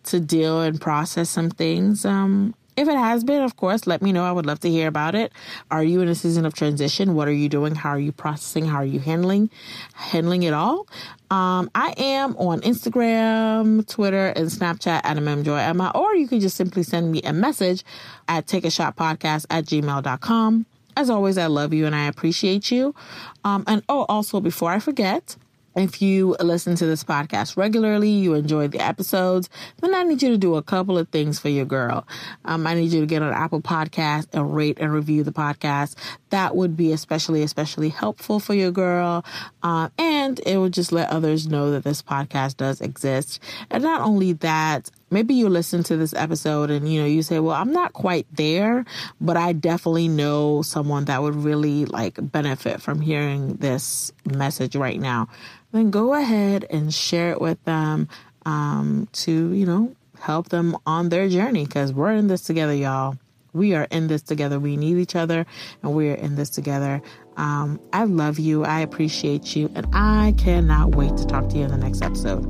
to 0.04 0.20
deal 0.20 0.62
and 0.62 0.80
process 0.80 1.32
some 1.32 1.50
things. 1.50 2.06
Um, 2.06 2.54
if 2.78 2.88
it 2.88 2.98
has 2.98 3.24
been, 3.24 3.42
of 3.42 3.56
course, 3.56 3.88
let 3.88 4.02
me 4.02 4.12
know. 4.12 4.24
I 4.24 4.32
would 4.32 4.46
love 4.46 4.60
to 4.62 4.70
hear 4.70 4.88
about 4.88 5.16
it. 5.16 5.32
Are 5.72 5.84
you 5.84 6.02
in 6.02 6.08
a 6.08 6.16
season 6.16 6.46
of 6.46 6.54
transition? 6.54 7.16
What 7.16 7.28
are 7.28 7.34
you 7.34 7.50
doing? 7.50 7.76
How 7.76 7.92
are 7.92 8.00
you 8.00 8.12
processing? 8.12 8.66
How 8.66 8.78
are 8.78 8.86
you 8.86 9.00
handling 9.00 9.50
handling 9.94 10.44
it 10.44 10.54
all? 10.54 10.88
Um, 11.32 11.72
I 11.74 11.94
am 11.98 12.36
on 12.38 12.62
Instagram, 12.62 13.88
Twitter, 13.88 14.28
and 14.28 14.48
Snapchat 14.48 15.02
at 15.04 15.18
Emma, 15.18 15.92
or 15.96 16.16
you 16.16 16.28
can 16.28 16.40
just 16.40 16.56
simply 16.56 16.84
send 16.84 17.12
me 17.12 17.22
a 17.24 17.34
message 17.34 17.84
at 18.28 18.46
takeashotpodcast 18.48 19.46
at 19.50 19.66
gmail.com. 19.66 20.66
As 20.98 21.10
always, 21.10 21.38
I 21.38 21.48
love 21.48 21.74
you 21.74 21.86
and 21.86 21.96
I 21.96 22.08
appreciate 22.08 22.72
you. 22.72 22.96
Um, 23.44 23.64
and 23.68 23.84
oh, 23.90 24.06
also 24.08 24.40
before 24.40 24.72
I 24.72 24.80
forget, 24.80 25.36
if 25.76 26.02
you 26.02 26.36
listen 26.40 26.76
to 26.76 26.86
this 26.86 27.04
podcast 27.04 27.58
regularly, 27.58 28.10
you 28.10 28.34
enjoy 28.34 28.68
the 28.68 28.80
episodes, 28.80 29.50
then 29.82 29.94
I 29.94 30.04
need 30.04 30.24
you 30.24 30.30
to 30.30 30.38
do 30.38 30.56
a 30.56 30.64
couple 30.64 30.98
of 30.98 31.10
things 31.10 31.40
for 31.40 31.50
your 31.50 31.66
girl. 31.66 32.08
Um, 32.46 32.66
I 32.66 32.76
need 32.76 32.92
you 32.92 33.02
to 33.02 33.06
get 33.06 33.22
on 33.22 33.34
Apple 33.34 33.62
Podcast 33.62 34.28
and 34.34 34.56
rate 34.56 34.78
and 34.80 34.94
review 34.94 35.24
the 35.24 35.34
podcast. 35.34 35.96
That 36.30 36.56
would 36.56 36.78
be 36.78 36.92
especially, 36.92 37.44
especially 37.44 37.90
helpful 37.90 38.40
for 38.40 38.54
your 38.54 38.72
girl. 38.72 39.26
Uh, 39.64 39.90
and 39.98 40.40
it 40.46 40.58
would 40.58 40.74
just 40.74 40.92
let 40.92 41.10
others 41.10 41.48
know 41.48 41.72
that 41.72 41.84
this 41.84 42.02
podcast 42.02 42.58
does 42.58 42.82
exist. 42.82 43.42
And 43.70 43.84
not 43.84 44.02
only 44.02 44.34
that, 44.34 44.90
maybe 45.12 45.34
you 45.34 45.50
listen 45.50 45.84
to 45.84 45.98
this 45.98 46.14
episode 46.14 46.70
and 46.72 46.92
you 46.92 47.00
know 47.00 47.06
you 47.06 47.22
say 47.22 47.40
well 47.40 47.56
i'm 47.56 47.72
not 47.72 47.94
quite 47.94 48.26
there 48.34 48.84
but 49.22 49.38
i 49.38 49.54
definitely 49.54 50.08
know 50.08 50.62
someone 50.62 51.06
that 51.06 51.22
would 51.22 51.36
really 51.36 51.86
like 51.86 52.18
benefit 52.20 52.82
from 52.82 53.00
hearing 53.00 53.54
this 53.56 54.12
message 54.26 54.76
right 54.76 55.00
now 55.00 55.28
then 55.76 55.92
go 55.92 56.14
ahead 56.14 56.66
and 56.70 56.94
share 56.94 57.32
it 57.32 57.42
with 57.42 57.64
them 57.66 58.08
um, 58.46 59.08
to, 59.14 59.52
you 59.54 59.66
know, 59.66 59.96
help 60.20 60.50
them 60.50 60.78
on 60.86 61.10
their 61.10 61.30
journey 61.30 61.66
because 61.66 61.94
we're 61.94 62.14
in 62.14 62.28
this 62.28 62.42
together, 62.42 62.74
y'all. 62.74 63.18
We 63.54 63.74
are 63.74 63.88
in 63.90 64.08
this 64.08 64.22
together. 64.22 64.60
We 64.60 64.76
need 64.76 64.98
each 64.98 65.16
other 65.16 65.46
and 65.82 65.94
we 65.94 66.10
are 66.10 66.16
in 66.16 66.36
this 66.36 66.50
together. 66.50 67.02
Um, 67.38 67.80
I 67.94 68.04
love 68.04 68.38
you. 68.38 68.66
I 68.66 68.82
appreciate 68.82 69.56
you. 69.56 69.72
And 69.76 69.88
I 69.94 70.34
cannot 70.38 70.96
wait 70.96 71.16
to 71.18 71.26
talk 71.26 71.50
to 71.50 71.58
you 71.58 71.64
in 71.64 71.72
the 71.72 71.78
next 71.78 72.02
episode. 72.02 72.44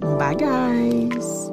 Bye, 0.00 0.34
guys. 0.34 1.45